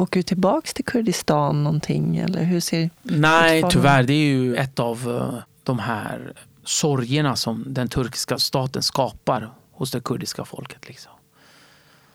[0.00, 2.16] Åker du tillbaks till Kurdistan någonting?
[2.16, 4.02] Eller hur ser Nej, tyvärr.
[4.02, 6.32] Det är ju ett av eh, de här
[6.64, 10.88] sorgerna som den turkiska staten skapar hos det kurdiska folket.
[10.88, 11.12] Liksom.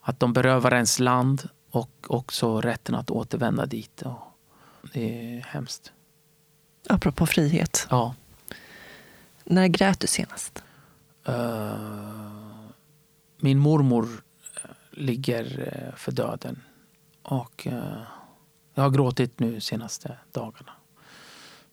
[0.02, 4.04] Att de berövar ens land och också rätten att återvända dit.
[4.94, 5.92] det är hemskt.
[6.90, 7.88] Apropå frihet.
[7.90, 8.16] Ja.
[9.44, 10.64] När grät du senast?
[11.30, 11.74] Uh,
[13.38, 14.24] min mormor
[14.64, 16.62] eh, ligger för döden.
[17.26, 18.02] Och uh,
[18.74, 20.72] jag har gråtit nu senaste dagarna.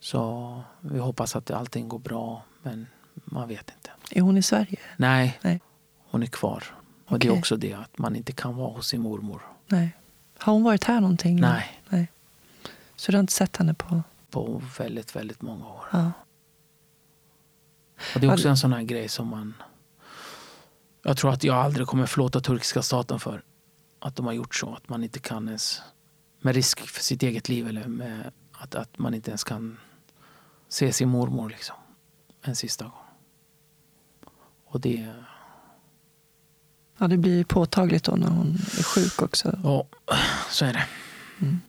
[0.00, 3.90] Så vi hoppas att allting går bra, men man vet inte.
[4.10, 4.78] Är hon i Sverige?
[4.96, 5.60] Nej, Nej.
[6.10, 6.64] hon är kvar.
[7.06, 7.28] Och okay.
[7.28, 9.42] det är också det att man inte kan vara hos sin mormor.
[9.66, 9.96] Nej.
[10.38, 11.40] Har hon varit här någonting?
[11.40, 11.82] Nej.
[11.88, 12.12] Nej.
[12.96, 14.02] Så du har inte sett henne på?
[14.30, 15.84] På väldigt, väldigt många år.
[15.92, 16.12] Ja.
[18.14, 19.54] Och det är också en sån här grej som man...
[21.02, 23.42] Jag tror att jag aldrig kommer förlåta turkiska staten för.
[24.04, 24.74] Att de har gjort så.
[24.74, 25.82] Att man inte kan ens,
[26.40, 29.78] med risk för sitt eget liv, eller med att, att man inte ens kan
[30.68, 31.76] se sin mormor liksom,
[32.42, 32.92] en sista gång.
[34.64, 35.14] Och det...
[36.98, 39.58] Ja, det blir påtagligt då när hon är sjuk också.
[39.64, 39.86] Ja,
[40.50, 40.84] så är det.
[41.40, 41.60] Mm.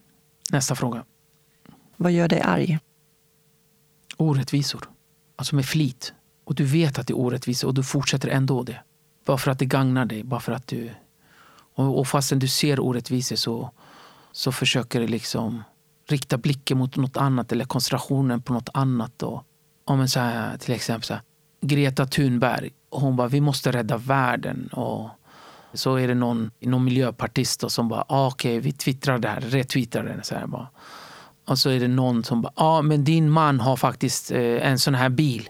[0.52, 1.06] Nästa fråga.
[1.98, 2.80] Vad gör dig arg?
[4.18, 4.90] Orättvisor.
[5.36, 6.14] Alltså med flit.
[6.44, 8.80] Och du vet att det är orättvisa och du fortsätter ändå det.
[9.26, 10.24] Bara för att det gagnar dig.
[10.24, 10.92] Bara för att du...
[11.76, 13.72] Och, och fastän du ser orättvisor så,
[14.32, 15.64] så försöker du liksom
[16.08, 19.24] rikta blicken mot något annat eller koncentrationen på något annat.
[19.24, 19.44] Och,
[19.86, 21.24] om så här, till exempel så här,
[21.62, 22.70] Greta Thunberg.
[22.90, 24.68] Hon bara, vi måste rädda världen.
[24.68, 25.10] Och
[25.74, 29.42] så är det någon, någon miljöpartist som bara, ah, okej, okay, vi twittrar det här,
[29.42, 30.24] retweetar det.
[30.24, 30.68] Så här, bara.
[31.46, 34.68] Och så är det någon som bara, ja ah, men din man har faktiskt eh,
[34.68, 35.50] en sån här bil.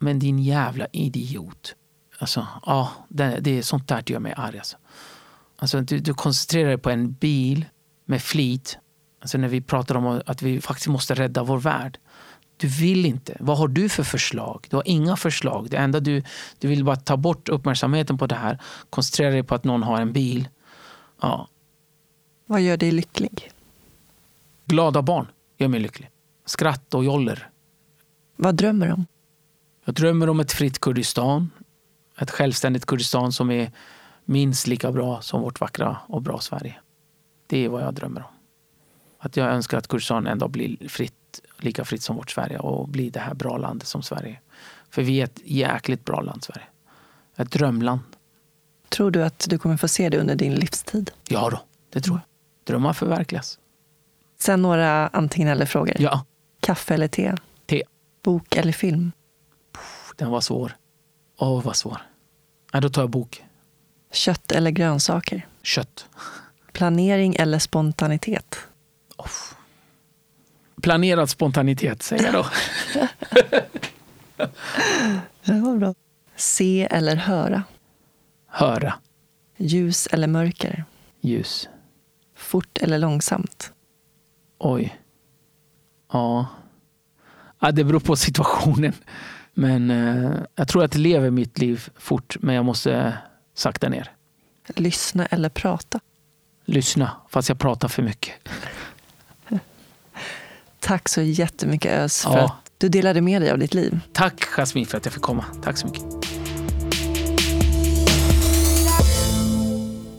[0.00, 1.74] Men din jävla idiot.
[2.18, 4.58] Alltså, ja, det, det är sånt där gör mig arg.
[4.58, 4.76] Alltså.
[5.58, 7.64] Alltså, du, du koncentrerar dig på en bil
[8.04, 8.78] med flit.
[9.20, 11.98] Alltså när vi pratar om att vi faktiskt måste rädda vår värld.
[12.56, 13.36] Du vill inte.
[13.40, 14.66] Vad har du för förslag?
[14.70, 15.70] Du har inga förslag.
[15.70, 16.22] Det enda du,
[16.58, 18.58] du vill bara ta bort uppmärksamheten på det här.
[18.90, 20.48] Koncentrera dig på att någon har en bil.
[21.20, 21.48] Ja.
[22.46, 23.50] Vad gör dig lycklig?
[24.66, 25.26] Glada barn
[25.56, 26.10] gör mig lycklig.
[26.46, 27.50] Skratt och joller.
[28.36, 29.06] Vad drömmer du om?
[29.84, 31.50] Jag drömmer om ett fritt Kurdistan.
[32.18, 33.72] Ett självständigt Kurdistan som är
[34.28, 36.74] minst lika bra som vårt vackra och bra Sverige.
[37.46, 38.32] Det är vad jag drömmer om.
[39.18, 43.10] Att jag önskar att Kurdistan ändå blir fritt, lika fritt som vårt Sverige och blir
[43.10, 44.40] det här bra landet som Sverige.
[44.90, 46.66] För vi är ett jäkligt bra land, Sverige.
[47.36, 48.00] Ett drömland.
[48.88, 51.10] Tror du att du kommer få se det under din livstid?
[51.28, 51.60] Ja då,
[51.90, 52.24] det tror jag.
[52.64, 53.58] Drömmar förverkligas.
[54.38, 55.96] Sen några antingen eller-frågor.
[55.98, 56.24] Ja,
[56.60, 57.34] Kaffe eller te?
[57.66, 57.82] te.
[58.22, 59.12] Bok eller film?
[60.16, 60.76] Den var svår.
[61.38, 61.98] Åh, vad svår.
[62.72, 63.44] Nej, då tar jag bok.
[64.12, 65.46] Kött eller grönsaker?
[65.62, 66.06] Kött.
[66.72, 68.58] Planering eller spontanitet?
[69.16, 69.54] Off.
[70.82, 72.46] Planerad spontanitet, säger jag då.
[75.44, 75.94] Det var bra.
[76.36, 77.62] Se eller höra?
[78.46, 78.94] Höra.
[79.56, 80.84] Ljus eller mörker?
[81.20, 81.68] Ljus.
[82.36, 83.72] Fort eller långsamt?
[84.58, 84.98] Oj.
[86.12, 86.46] Ja.
[87.60, 87.72] ja.
[87.72, 88.92] Det beror på situationen.
[89.54, 93.18] Men eh, jag tror att jag lever mitt liv fort, men jag måste
[93.58, 94.10] sakta ner.
[94.74, 96.00] Lyssna eller prata?
[96.64, 98.34] Lyssna, fast jag pratar för mycket.
[100.80, 102.44] Tack så jättemycket Ös för Ja.
[102.44, 104.00] att du delade med dig av ditt liv.
[104.12, 105.44] Tack Jasmin för att jag fick komma.
[105.62, 106.02] Tack så mycket.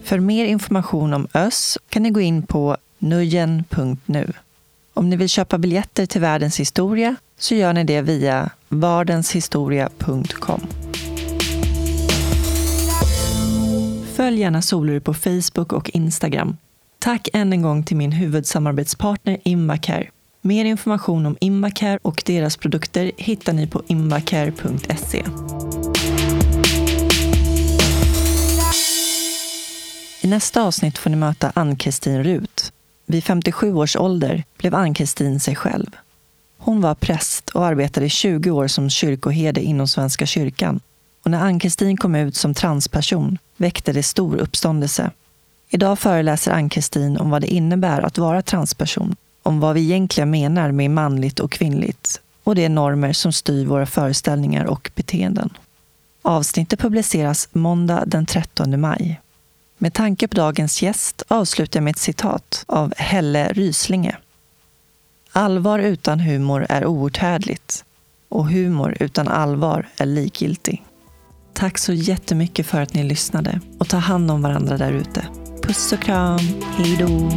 [0.04, 4.34] För mer information om Ös kan ni gå in på nujen.nu.
[4.94, 10.68] Om ni vill köpa biljetter till Världens historia så gör ni det via vardenshistoria.com.
[14.20, 16.58] Följ gärna Solur på Facebook och Instagram.
[17.00, 20.10] Tack än en gång till min huvudsamarbetspartner Invacare.
[20.42, 25.24] Mer information om Invacare och deras produkter hittar ni på invacare.se.
[30.22, 32.74] I nästa avsnitt får ni möta Ann-Kristin Rut.
[33.06, 35.96] Vid 57 års ålder blev Ann-Kristin sig själv.
[36.58, 40.80] Hon var präst och arbetade i 20 år som kyrkoherde inom Svenska kyrkan.
[41.30, 45.12] Och när Ann-Kristin kom ut som transperson väckte det stor uppståndelse.
[45.70, 50.72] Idag föreläser Ann-Kristin om vad det innebär att vara transperson, om vad vi egentligen menar
[50.72, 55.50] med manligt och kvinnligt och de normer som styr våra föreställningar och beteenden.
[56.22, 59.22] Avsnittet publiceras måndag den 13 maj.
[59.78, 64.18] Med tanke på dagens gäst avslutar jag med ett citat av Helle Ryslinge.
[65.32, 67.84] Allvar utan humor är outhärdligt
[68.30, 70.84] och humor utan allvar är likgiltig.
[71.60, 75.28] Tack så jättemycket för att ni lyssnade och ta hand om varandra där ute.
[75.64, 76.40] Puss och kram.
[76.78, 77.30] Hej då!